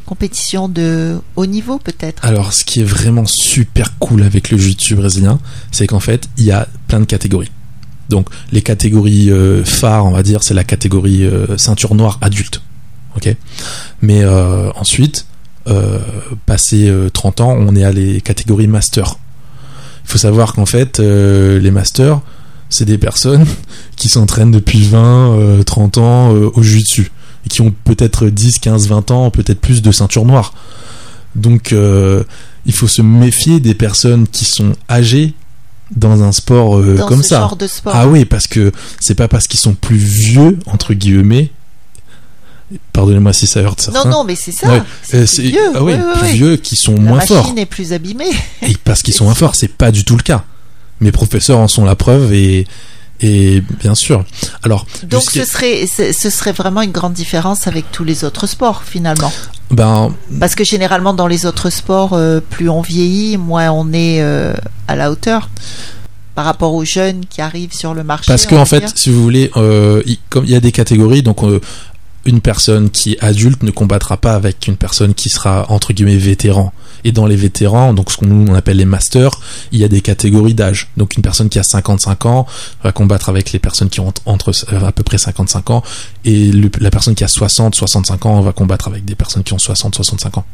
[0.05, 2.23] Compétition de haut niveau peut-être?
[2.23, 5.39] Alors, ce qui est vraiment super cool avec le jiu-jitsu brésilien,
[5.71, 7.51] c'est qu'en fait, il y a plein de catégories.
[8.09, 12.61] Donc, les catégories euh, phares, on va dire, c'est la catégorie euh, ceinture noire adulte.
[14.01, 15.25] Mais euh, ensuite,
[16.45, 19.15] passé euh, 30 ans, on est à les catégories master.
[20.05, 22.21] Il faut savoir qu'en fait, les masters,
[22.69, 23.45] c'est des personnes
[23.97, 27.11] qui s'entraînent depuis 20, euh, 30 ans au jiu-jitsu
[27.45, 30.53] et qui ont peut-être 10, 15, 20 ans, peut-être plus de ceinture noire.
[31.35, 35.33] Donc, il faut se méfier des personnes qui sont âgées
[35.95, 37.39] dans un sport euh, dans comme ce ça.
[37.39, 40.93] genre de sport Ah oui, parce que c'est pas parce qu'ils sont plus vieux, entre
[40.93, 41.51] guillemets.
[42.91, 44.03] Pardonnez-moi si ça heurte certains.
[44.03, 44.67] Non, non, mais c'est ça.
[44.67, 45.59] Ouais, C'est Euh, plus vieux.
[45.73, 47.53] ah oui, ouais, ouais, plus vieux qui sont La moins machine forts.
[47.55, 48.29] est plus abîmée.
[48.61, 50.43] Et parce qu'ils sont moins forts, c'est pas du tout le cas.
[50.99, 52.67] Mes professeurs en sont la preuve et,
[53.21, 54.23] et bien sûr.
[54.63, 58.47] Alors, Donc ce serait, ce ce serait vraiment une grande différence avec tous les autres
[58.47, 59.31] sports finalement.
[59.71, 64.21] ben, Parce que généralement dans les autres sports, euh, plus on vieillit, moins on est
[64.21, 64.53] euh,
[64.87, 65.49] à la hauteur
[66.35, 68.27] par rapport aux jeunes qui arrivent sur le marché.
[68.27, 71.39] Parce qu'en fait, si vous voulez, euh, il, comme il y a des catégories, donc
[72.27, 76.17] une personne qui est adulte ne combattra pas avec une personne qui sera entre guillemets
[76.17, 76.71] vétéran.
[77.03, 79.39] Et dans les vétérans, donc ce qu'on on appelle les masters,
[79.71, 80.89] il y a des catégories d'âge.
[80.97, 82.45] Donc une personne qui a 55 ans
[82.83, 85.83] va combattre avec les personnes qui ont entre euh, à peu près 55 ans,
[86.25, 89.53] et le- la personne qui a 60, 65 ans va combattre avec des personnes qui
[89.53, 90.45] ont 60, 65 ans.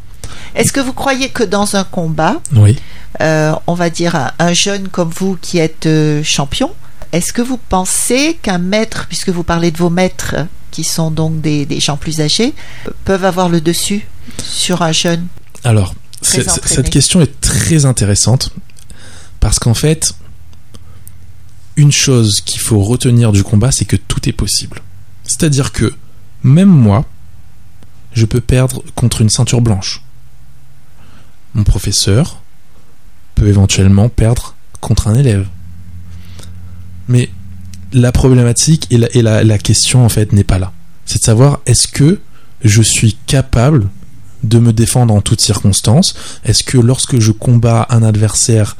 [0.55, 2.77] Est-ce que vous croyez que dans un combat, Oui.
[3.21, 6.71] euh, on va dire un, un jeune comme vous qui êtes euh, champion,
[7.13, 10.35] est-ce que vous pensez qu'un maître, puisque vous parlez de vos maîtres
[10.73, 12.53] qui sont donc des, des gens plus âgés,
[12.87, 14.07] euh, peuvent avoir le dessus
[14.43, 15.27] sur un jeune
[15.63, 18.49] Alors, cette question est très intéressante
[19.39, 20.13] parce qu'en fait,
[21.75, 24.81] une chose qu'il faut retenir du combat, c'est que tout est possible.
[25.23, 25.93] C'est-à-dire que
[26.41, 27.05] même moi,
[28.13, 30.01] je peux perdre contre une ceinture blanche.
[31.53, 32.41] Mon professeur
[33.35, 35.47] peut éventuellement perdre contre un élève.
[37.07, 37.29] Mais
[37.93, 40.71] la problématique et la, question en fait n'est pas là.
[41.05, 42.19] C'est de savoir est-ce que
[42.63, 43.89] je suis capable
[44.43, 46.15] de me défendre en toutes circonstances?
[46.43, 48.75] Est-ce que lorsque je combats un adversaire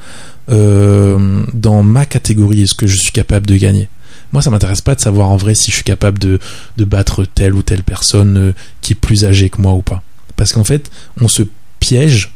[0.50, 3.88] euh, dans ma catégorie, est-ce que je suis capable de gagner?
[4.32, 6.40] Moi, ça m'intéresse pas de savoir en vrai si je suis capable de,
[6.78, 10.02] de battre telle ou telle personne euh, qui est plus âgée que moi ou pas.
[10.36, 10.90] Parce qu'en fait,
[11.22, 11.44] on se
[11.80, 12.34] piège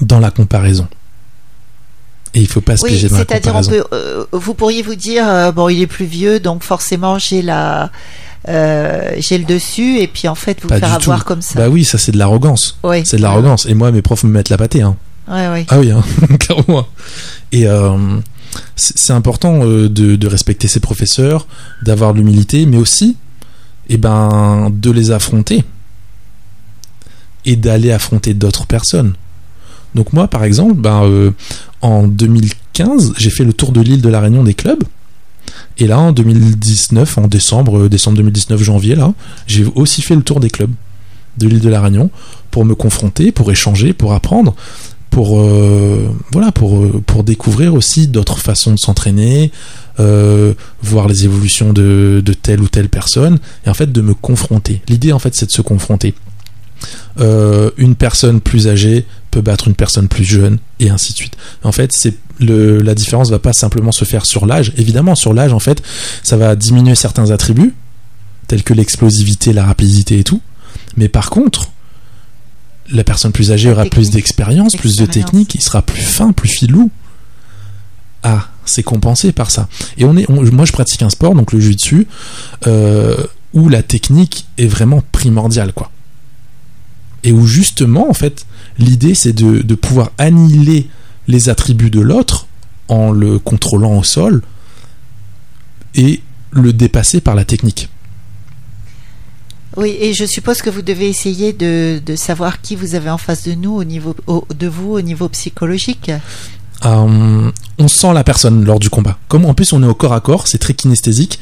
[0.00, 0.88] dans la comparaison.
[2.34, 3.56] Et il faut pas se Oui, piéger dans c'est-à-dire
[3.92, 7.90] euh, vous pourriez vous dire euh, bon, il est plus vieux, donc forcément j'ai la,
[8.48, 11.26] euh, j'ai le dessus, et puis en fait vous Pas faire avoir tout.
[11.28, 11.54] comme ça.
[11.58, 12.78] Bah oui, ça c'est de l'arrogance.
[12.82, 13.02] Oui.
[13.04, 13.66] C'est de l'arrogance.
[13.66, 14.82] Et moi, mes profs me mettent la pâtée.
[14.82, 14.96] Hein.
[15.28, 15.66] Ouais, ouais.
[15.68, 16.02] Ah oui, hein,
[16.40, 16.86] clairement.
[17.52, 17.66] Et
[18.76, 21.46] c'est important de, de respecter ses professeurs,
[21.82, 23.16] d'avoir l'humilité, mais aussi,
[23.88, 25.64] eh ben, de les affronter
[27.44, 29.14] et d'aller affronter d'autres personnes.
[29.94, 31.30] Donc moi, par exemple, ben, euh,
[31.86, 34.84] en, en 2015, j'ai fait le tour de l'île de la Réunion des clubs.
[35.78, 39.12] Et là, en 2019, en décembre, euh, décembre 2019, janvier, là,
[39.46, 40.72] j'ai aussi fait le tour des clubs
[41.38, 42.10] de l'île de la Réunion
[42.50, 44.54] pour me confronter, pour échanger, pour apprendre,
[45.10, 49.52] pour euh, voilà, pour euh, pour découvrir aussi d'autres façons de s'entraîner,
[50.82, 54.82] voir les évolutions de, de telle ou telle personne, et en fait de me confronter.
[54.88, 56.14] L'idée, en fait, c'est de se confronter.
[57.18, 59.06] une personne plus âgée
[59.36, 61.36] peut battre une personne plus jeune et ainsi de suite.
[61.62, 64.72] En fait, c'est le, la différence va pas simplement se faire sur l'âge.
[64.78, 65.82] Évidemment, sur l'âge, en fait,
[66.22, 67.74] ça va diminuer certains attributs
[68.46, 70.40] tels que l'explosivité, la rapidité et tout.
[70.96, 71.68] Mais par contre,
[72.90, 76.48] la personne plus âgée aura plus d'expérience, plus de technique, il sera plus fin, plus
[76.48, 76.90] filou.
[78.22, 79.68] Ah, c'est compensé par ça.
[79.98, 82.06] Et on est, moi, je pratique un sport, donc le jiu-jitsu,
[82.66, 83.22] euh,
[83.52, 85.90] où la technique est vraiment primordiale, quoi.
[87.22, 88.46] Et où justement, en fait,
[88.78, 90.88] l'idée c'est de, de, pouvoir annihiler
[91.28, 92.46] les attributs de l'autre
[92.88, 94.42] en le contrôlant au sol
[95.94, 96.20] et
[96.52, 97.88] le dépasser par la technique.
[99.76, 103.18] Oui, et je suppose que vous devez essayer de, de savoir qui vous avez en
[103.18, 104.16] face de nous au niveau
[104.54, 106.10] de vous au niveau psychologique.
[106.84, 109.18] Euh, on sent la personne lors du combat.
[109.28, 111.38] Comme en plus on est au corps à corps, c'est très kinesthésique.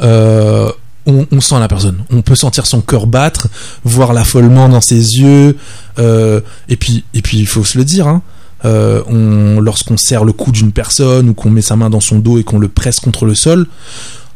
[0.00, 0.70] Euh,
[1.08, 2.04] on, sent la personne.
[2.10, 3.48] On peut sentir son cœur battre,
[3.84, 5.56] voir l'affolement dans ses yeux.
[5.98, 8.06] Euh, et puis, et puis, il faut se le dire.
[8.06, 8.22] Hein,
[8.64, 12.38] euh, lorsqu'on serre le cou d'une personne ou qu'on met sa main dans son dos
[12.38, 13.66] et qu'on le presse contre le sol,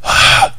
[0.05, 0.53] ah,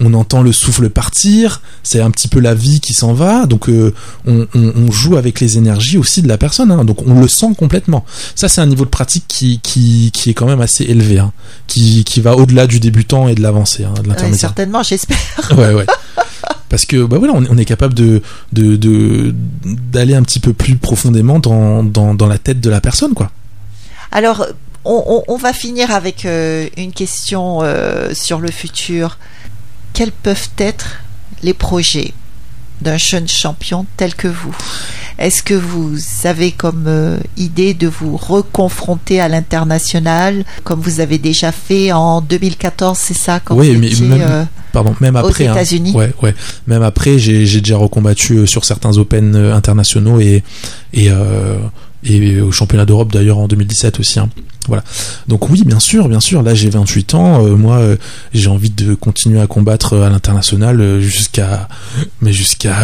[0.00, 3.68] on entend le souffle partir, c'est un petit peu la vie qui s'en va, donc
[3.68, 3.94] euh,
[4.26, 6.84] on, joue avec les énergies aussi de la personne, hein.
[6.84, 8.04] donc on le sent complètement.
[8.34, 11.32] Ça c'est un niveau de pratique qui, qui, est quand même assez élevé, hein.
[11.66, 14.40] qui, va au-delà du débutant et de l'avancé, hein, de l'intermédiaire.
[14.40, 15.18] certainement, j'espère.
[15.56, 15.86] ouais, ouais.
[16.70, 18.22] Parce que bah voilà, on, est capable de
[18.52, 23.30] d'aller un petit peu plus profondément dans, dans, la tête de la personne, quoi.
[24.12, 24.46] Alors,
[24.84, 29.18] on, va finir avec euh, une question euh, sur le futur
[30.00, 31.02] quels peuvent être
[31.42, 32.14] les projets
[32.80, 34.56] d'un jeune champion tel que vous
[35.18, 41.18] Est-ce que vous avez comme euh, idée de vous reconfronter à l'international, comme vous avez
[41.18, 45.48] déjà fait en 2014, c'est ça quand Oui, mais même, euh, pardon, même après, aux
[45.48, 45.52] hein.
[45.52, 45.92] États-Unis?
[45.92, 46.34] ouais, ouais.
[46.66, 50.42] Même après, j'ai déjà recombattu euh, sur certains Open internationaux et
[50.94, 51.10] et
[52.04, 54.18] et au championnat d'Europe d'ailleurs en 2017 aussi.
[54.18, 54.30] Hein.
[54.68, 54.84] Voilà.
[55.26, 56.42] Donc oui, bien sûr, bien sûr.
[56.42, 57.44] Là, j'ai 28 ans.
[57.44, 57.96] Euh, moi, euh,
[58.32, 61.68] j'ai envie de continuer à combattre à l'international euh, jusqu'à,
[62.20, 62.76] mais jusqu'à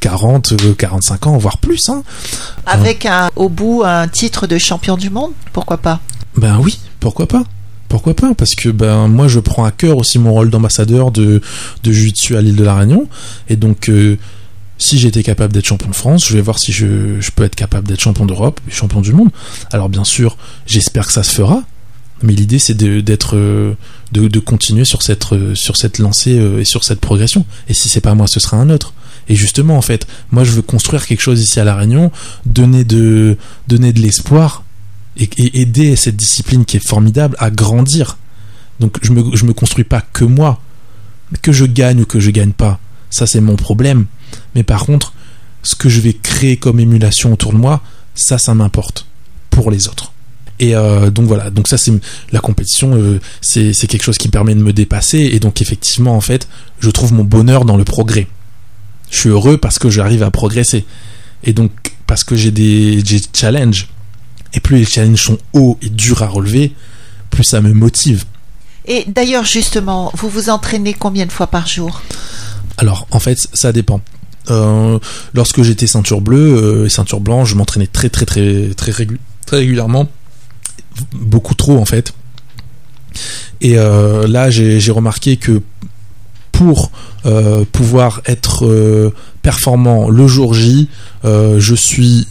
[0.00, 1.88] 40, 45 ans, voire plus.
[1.88, 2.02] Hein.
[2.66, 6.00] Avec un, au bout un titre de champion du monde, pourquoi pas?
[6.36, 7.44] Ben oui, pourquoi pas?
[7.88, 8.34] Pourquoi pas?
[8.34, 11.40] Parce que ben moi je prends à cœur aussi mon rôle d'ambassadeur de
[11.84, 13.06] de Jiu-Jitsu à l'île de la Réunion
[13.48, 13.88] et donc
[14.78, 17.86] si j'étais capable d'être champion de France, je vais voir si je, peux être capable
[17.86, 19.30] d'être champion d'Europe, champion du monde.
[19.72, 21.62] Alors bien sûr, j'espère que ça se fera,
[22.22, 23.76] mais l'idée c'est d'être de,
[24.12, 27.44] de, continuer sur cette sur cette lancée euh, et sur cette progression.
[27.68, 28.94] Et si c'est pas moi, ce sera un autre.
[29.28, 32.10] Et justement, en fait, moi je veux construire quelque chose ici à la Réunion,
[32.44, 33.36] donner de
[33.68, 34.64] donner de l'espoir
[35.16, 35.28] et,
[35.60, 38.18] aider cette discipline qui est formidable à grandir.
[38.80, 40.60] Donc je me je me construis pas que moi,
[41.42, 42.80] que je gagne ou que je gagne pas.
[43.10, 44.06] Ça c'est mon problème
[44.54, 45.12] mais par contre,
[45.62, 47.82] ce que je vais créer comme émulation autour de moi,
[48.14, 49.06] ça, ça m'importe
[49.50, 50.12] pour les autres.
[50.60, 51.92] Et euh, donc voilà, donc ça c'est
[52.30, 56.20] la compétition, euh, c'est quelque chose qui permet de me dépasser et donc effectivement en
[56.20, 56.48] fait,
[56.78, 58.28] je trouve mon bonheur dans le progrès.
[59.10, 60.84] Je suis heureux parce que j'arrive à progresser
[61.42, 61.72] et donc
[62.06, 63.88] parce que j'ai des, des challenges.
[64.52, 66.72] Et plus les challenges sont hauts et durs à relever,
[67.30, 68.24] plus ça me motive.
[68.86, 72.00] Et d'ailleurs justement, vous vous entraînez combien de fois par jour?
[72.76, 74.00] Alors en fait, ça dépend.
[74.50, 74.98] Euh,
[75.32, 78.92] lorsque j'étais ceinture bleue euh, et ceinture blanche, je m'entraînais très très très très,
[79.50, 80.08] régulièrement,
[81.12, 82.14] beaucoup trop en fait.
[83.60, 85.62] Et euh, là, j'ai remarqué que
[86.52, 86.90] pour
[87.72, 90.88] pouvoir être performant le jour J,
[91.24, 92.28] je suis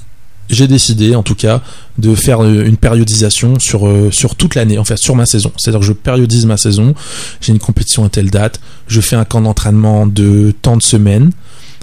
[0.50, 1.62] j'ai décidé en tout cas
[1.98, 5.52] de faire une périodisation sur, sur toute l'année, en sur ma saison.
[5.58, 6.94] C'est-à-dire que je périodise ma saison,
[7.42, 11.32] j'ai une compétition à telle date, je fais un camp d'entraînement de tant de semaines,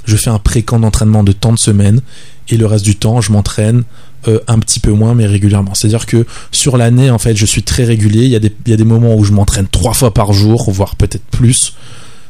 [0.04, 2.00] je fais un pré-camp d'entraînement de tant de semaines
[2.48, 3.84] et le reste du temps, je m'entraîne
[4.28, 5.74] euh, un petit peu moins mais régulièrement.
[5.74, 8.24] C'est-à-dire que sur l'année, en fait, je suis très régulier.
[8.24, 10.32] Il y a des, il y a des moments où je m'entraîne trois fois par
[10.32, 11.74] jour, voire peut-être plus.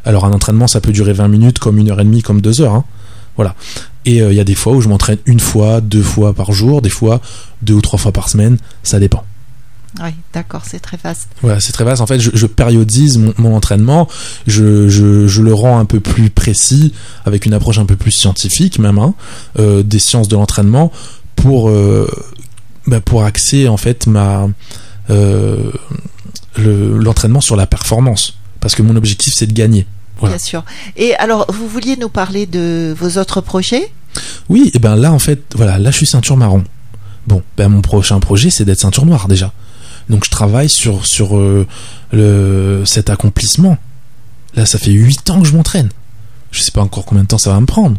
[0.04, 2.60] Alors un entraînement, ça peut durer 20 minutes, comme une heure et demie, comme deux
[2.60, 2.74] heures.
[2.74, 2.84] Hein.
[3.36, 3.54] Voilà.
[4.06, 6.52] Et euh, il y a des fois où je m'entraîne une fois, deux fois par
[6.52, 7.20] jour, des fois
[7.62, 9.24] deux ou trois fois par semaine, ça dépend.
[10.02, 11.28] Oui, d'accord, c'est très vaste.
[11.42, 12.00] Voilà, c'est très vaste.
[12.00, 14.08] En fait, je, périodise mon, entraînement,
[14.46, 16.92] je, je, le rends un peu plus précis,
[17.24, 19.14] avec une approche un peu plus scientifique même, hein,
[19.58, 20.92] euh, des sciences de l'entraînement,
[21.34, 22.08] pour euh,
[22.86, 24.48] bah, pour axer en fait ma
[25.10, 25.72] euh,
[26.56, 29.86] le- l'entraînement sur la performance parce que mon objectif c'est de gagner.
[30.18, 30.36] Voilà.
[30.36, 30.64] Bien sûr.
[30.96, 33.90] Et alors, vous vouliez nous parler de vos autres projets?
[34.48, 36.62] Oui, et ben là en fait, voilà, là je suis ceinture marron.
[37.26, 39.52] Bon, ben mon prochain projet c'est d'être ceinture noire déjà.
[40.10, 41.66] Donc je travaille sur sur euh,
[42.12, 43.78] le cet accomplissement.
[44.56, 45.88] Là, ça fait 8 ans que je m'entraîne.
[46.50, 47.96] Je sais pas encore combien de temps ça va me prendre,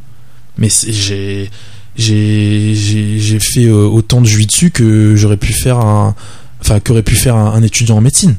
[0.57, 1.49] mais j'ai
[1.95, 6.13] j'ai fait euh, autant de dessus que j'aurais pu faire un
[6.59, 8.35] enfin qu'aurait pu faire un, étudiant en médecine.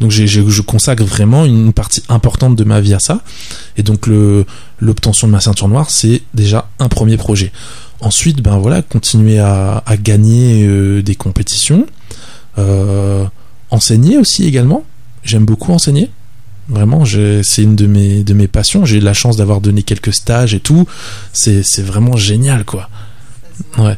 [0.00, 3.22] Donc je consacre vraiment une partie importante de ma vie à ça.
[3.76, 4.08] Et donc
[4.80, 7.52] l'obtention de ma ceinture noire, c'est déjà un premier projet.
[8.00, 11.86] Ensuite, ben voilà, continuer à, à gagner euh, des compétitions,
[13.70, 14.84] enseigner aussi également.
[15.22, 16.10] J'aime beaucoup enseigner.
[16.68, 18.84] Vraiment, c'est une de mes de mes passions.
[18.84, 20.86] J'ai eu la chance d'avoir donné quelques stages et tout.
[21.32, 22.88] C'est vraiment génial, quoi.
[23.78, 23.96] Ouais.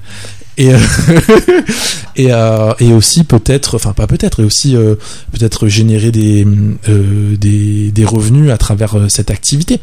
[0.58, 0.78] Et euh,
[2.16, 4.96] et euh, et aussi peut-être, enfin pas peut-être, et aussi euh,
[5.32, 6.46] peut-être générer des
[6.88, 9.80] euh, des des revenus à travers euh, cette activité.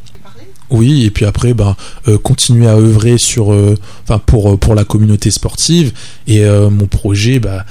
[0.69, 1.75] Oui, et puis après, ben,
[2.07, 5.91] euh, continuer à œuvrer sur, euh, enfin pour euh, pour la communauté sportive.
[6.27, 7.65] Et euh, mon projet, bah,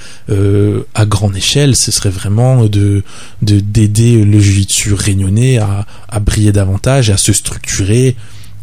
[0.93, 3.03] à grande échelle, ce serait vraiment de
[3.41, 8.15] de d'aider le jiu-jitsu réunionnais à, à briller davantage, et à se structurer,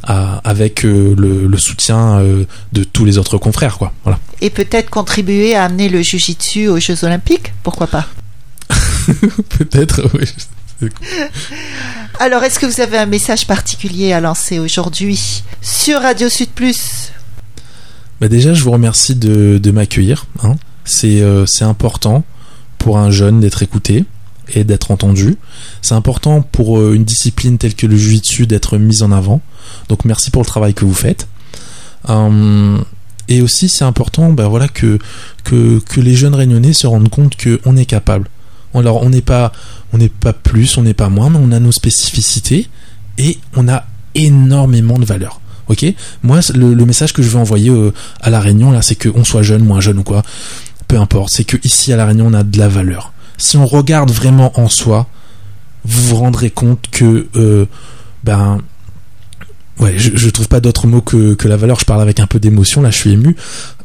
[0.03, 2.23] à, avec le, le soutien
[2.73, 3.93] de tous les autres confrères, quoi.
[4.05, 4.19] Voilà.
[4.41, 7.53] Et peut-être contribuer à amener le Jiu-Jitsu aux Jeux Olympiques?
[7.63, 8.07] Pourquoi pas?
[9.59, 10.09] Peut-être.
[10.15, 10.27] oui.
[12.21, 17.13] Alors, est-ce que vous avez un message particulier à lancer aujourd'hui sur Radio Sud Plus?
[18.21, 20.27] Bah déjà, je vous remercie de, m'accueillir.
[20.43, 20.55] hein.
[20.85, 22.25] C'est euh, c'est important
[22.79, 24.05] pour un jeune d'être écouté
[24.49, 25.37] et d'être entendu.
[25.81, 29.41] C'est important pour euh, une discipline telle que le jiu-jitsu d'être mise en avant.
[29.89, 31.29] Donc merci pour le travail que vous faites.
[32.09, 32.85] Hum,
[33.29, 34.99] et aussi, c'est important bah, voilà, que,
[35.45, 38.29] que, que les jeunes réunionnais se rendent compte qu'on est capable.
[38.75, 39.53] Alors, on n'est pas,
[40.43, 42.69] plus, on n'est pas moins, mais on a nos spécificités
[43.19, 45.41] et on a énormément de valeur.
[45.69, 45.85] Ok?
[46.23, 49.25] Moi, le, le message que je veux envoyer euh, à la Réunion, là, c'est qu'on
[49.25, 50.23] soit jeune, moins jeune ou quoi,
[50.89, 51.31] peu importe.
[51.33, 53.13] C'est que ici à la Réunion, on a de la valeur.
[53.39, 55.07] Si on regarde vraiment en soi,
[55.85, 57.67] vous vous rendrez compte que, euh,
[58.25, 58.59] ben,
[59.79, 61.79] ouais, je, je trouve pas d'autre mot que, que la valeur.
[61.79, 63.37] Je parle avec un peu d'émotion, là, je suis ému.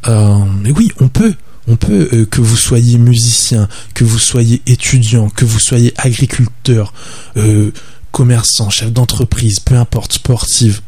[0.08, 1.34] Euh, mais oui, on peut.
[1.68, 6.94] On peut, euh, que vous soyez musicien, que vous soyez étudiant, que vous soyez agriculteur,
[7.36, 7.72] euh,
[8.12, 10.82] commerçant, chef d'entreprise, peu importe, sportive,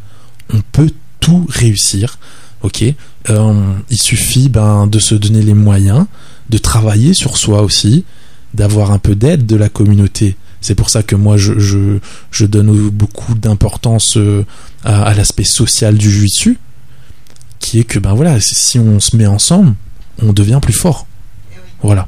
[0.54, 2.18] on peut tout réussir.
[2.62, 2.84] Ok,
[3.30, 6.06] Euh, il suffit ben, de se donner les moyens,
[6.50, 8.06] de travailler sur soi aussi,
[8.54, 10.36] d'avoir un peu d'aide de la communauté.
[10.62, 11.54] C'est pour ça que moi je,
[12.32, 14.18] je, donne beaucoup d'importance
[14.84, 16.58] à, l'aspect social du jiu
[17.60, 19.76] qui est que ben voilà, si on se met ensemble,
[20.22, 21.06] on devient plus fort.
[21.82, 22.08] Voilà.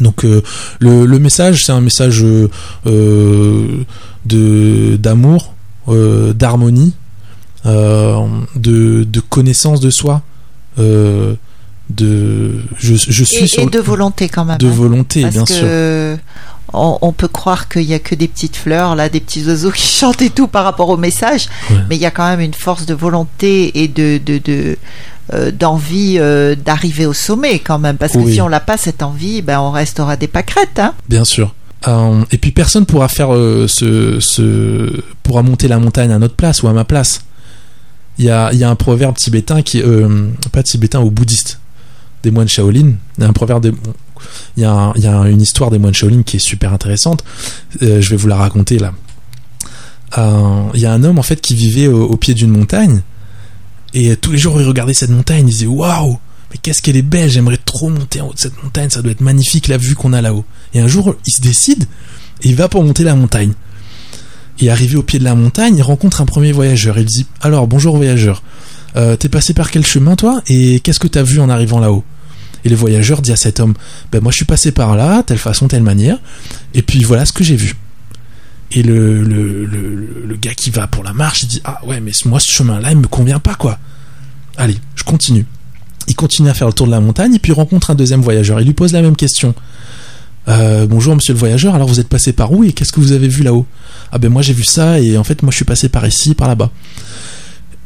[0.00, 0.42] Donc euh,
[0.80, 2.48] le, le message, c'est un message euh,
[2.86, 3.84] euh,
[4.26, 5.54] de d'amour,
[5.88, 6.94] euh, d'harmonie,
[7.64, 10.22] de, de connaissance de soi,
[10.78, 11.36] de
[12.78, 14.58] je, je suis et, sur et le- de volonté quand même.
[14.58, 14.70] de hein.
[14.70, 15.66] volonté, Parce bien que sûr.
[16.74, 19.70] On, on peut croire qu'il y a que des petites fleurs, là, des petits oiseaux
[19.70, 21.76] qui chantent et tout par rapport au message, Ouais.
[21.88, 24.76] mais il y a quand même une force de volonté et de de, de
[25.34, 28.34] euh, d'envie euh, d'arriver au sommet quand même, parce que Oui.
[28.34, 30.78] si on n'a pas cette envie, ben on restera des pâquerettes.
[30.78, 30.94] Hein.
[31.08, 31.54] Bien sûr.
[31.88, 33.28] Euh, et puis personne pourra faire
[33.66, 37.22] ce, ce pourra monter la montagne à notre place ou à ma place.
[38.18, 39.82] Il y a, y a un proverbe tibétain qui
[40.52, 41.58] pas tibétain ou bouddhiste
[42.22, 42.92] des moines Shaolin.
[43.18, 43.72] Il y a un proverbe des-
[44.56, 47.24] il y a, une histoire des moines Shaolin qui est super intéressante.
[47.82, 48.92] Euh, je vais vous la raconter là.
[50.18, 53.00] Euh, il y a un homme en fait qui vivait au, pied d'une montagne
[53.94, 56.18] et tous les jours il regardait cette montagne, il disait waouh,
[56.50, 59.12] mais qu'est-ce qu'elle est belle, j'aimerais trop monter en haut de cette montagne, ça doit
[59.12, 60.44] être magnifique la vue qu'on a là-haut.
[60.74, 61.84] Et un jour, il se décide
[62.42, 63.52] et il va pour monter la montagne.
[64.60, 66.98] Et arrivé au pied de la montagne, il rencontre un premier voyageur.
[66.98, 68.42] Il dit Alors, bonjour voyageur,
[68.96, 70.42] euh, t'es passé par quel chemin toi?
[70.46, 72.04] Et qu'est-ce que t'as vu en arrivant là-haut?
[72.64, 73.74] Et le voyageur dit à cet homme
[74.10, 76.18] Ben, moi je suis passé par là, telle façon, telle manière,
[76.74, 77.74] et puis voilà ce que j'ai vu.
[78.74, 82.12] Et le, le, le, gars qui va pour la marche, il dit Ah ouais, mais
[82.24, 83.78] moi ce chemin-là, il me convient pas quoi.
[84.56, 85.44] Allez, je continue.
[86.08, 88.60] Il continue à faire le tour de la montagne et puis rencontre un deuxième voyageur.
[88.60, 89.54] Il lui pose la même question.
[90.48, 93.12] Euh, bonjour monsieur le voyageur, alors vous êtes passé par où et qu'est-ce que vous
[93.12, 93.64] avez vu là-haut?
[94.10, 96.34] Ah ben moi j'ai vu ça et en fait moi je suis passé par ici,
[96.34, 96.70] par là-bas.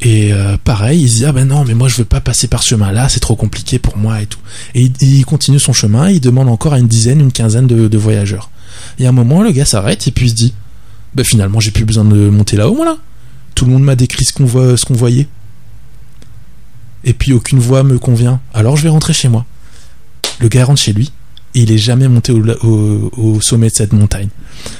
[0.00, 2.48] Et euh, pareil, il se dit ah ben non mais moi je veux pas passer
[2.48, 4.38] par ce chemin-là, c'est trop compliqué pour moi et tout.
[4.74, 7.98] Et il, continue son chemin, il demande encore à une dizaine, une quinzaine de, de
[7.98, 8.50] voyageurs.
[8.98, 10.54] Et à un moment le gars s'arrête et puis il se dit
[11.14, 12.98] ben finalement j'ai plus besoin de monter là-haut moi là.
[13.54, 15.28] Tout le monde m'a décrit ce qu'on voit, ce qu'on voyait.
[17.04, 18.40] et puis aucune voie me convient.
[18.52, 19.46] Alors je vais rentrer chez moi.
[20.40, 21.10] Le gars rentre chez lui
[21.54, 24.28] et il est jamais monté au sommet de cette montagne.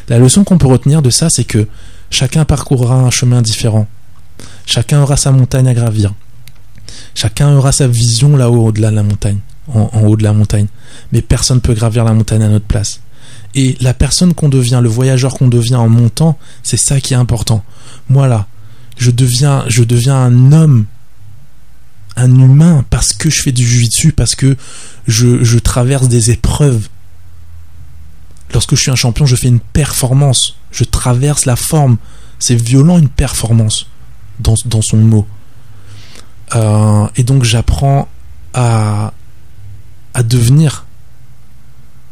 [0.09, 1.67] La leçon qu'on peut retenir de ça, c'est que
[2.11, 3.89] chacun parcourra un chemin différent.
[4.67, 6.13] Chacun aura sa montagne à gravir.
[7.15, 9.39] Chacun aura sa vision là-haut, au-delà de la montagne,
[9.69, 10.67] en, haut de la montagne.
[11.13, 13.01] Mais personne peut gravir la montagne à notre place.
[13.55, 17.17] Et la personne qu'on devient, le voyageur qu'on devient en montant, c'est ça qui est
[17.17, 17.65] important.
[18.11, 18.47] Moi là,
[18.99, 20.85] je deviens, je deviens un homme,
[22.17, 24.57] un humain parce que je fais du jujitsu, parce que
[25.07, 26.89] je traverse des épreuves.
[28.53, 30.57] Lorsque je suis un champion, je fais une performance.
[30.71, 31.99] Je traverse la forme.
[32.39, 33.87] C'est violent une performance
[34.41, 35.27] dans, dans son mot.
[36.55, 38.09] Euh, et donc j'apprends
[38.55, 39.13] à,
[40.15, 40.87] à devenir.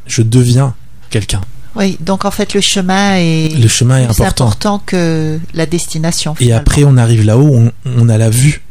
[0.07, 0.75] Je deviens
[1.11, 1.41] quelqu'un.
[1.77, 4.47] Oui, donc en fait le chemin est Le chemin est plus important.
[4.47, 6.35] important que la destination.
[6.41, 8.63] Et après, on arrive là-haut, on, on a la vue.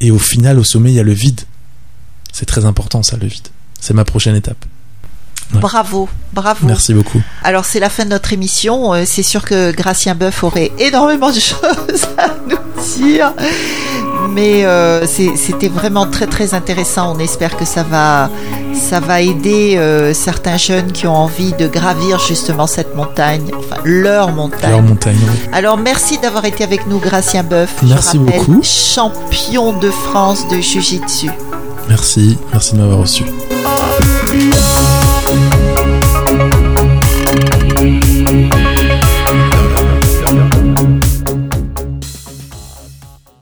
[0.00, 1.42] Et au final, au sommet, il y a le vide.
[2.32, 3.48] C'est très important, ça, le vide.
[3.78, 4.64] C'est ma prochaine étape.
[5.52, 5.60] Ouais.
[5.60, 6.66] Bravo, bravo.
[6.66, 7.20] Merci beaucoup.
[7.42, 8.94] Alors c'est la fin de notre émission.
[8.94, 12.56] Euh, C'est sûr que Gracien Boeuf aurait énormément de choses à nous
[12.96, 13.32] dire,
[14.30, 17.14] mais euh, c'était vraiment très très intéressant.
[17.16, 18.30] On espère que ça va
[18.74, 23.80] ça va aider euh, certains jeunes qui ont envie de gravir justement cette montagne, enfin
[23.84, 24.64] leur montagne.
[24.64, 25.48] Alors, montagne, oui.
[25.52, 27.70] Alors merci d'avoir été avec nous, Gracien Boeuf.
[27.82, 28.60] Je Merci rappelle, beaucoup.
[28.62, 31.30] Champion de France de Jiu-Jitsu.
[31.88, 32.38] Merci.
[32.52, 33.24] Merci de m'avoir reçu.
[38.26, 38.73] Thank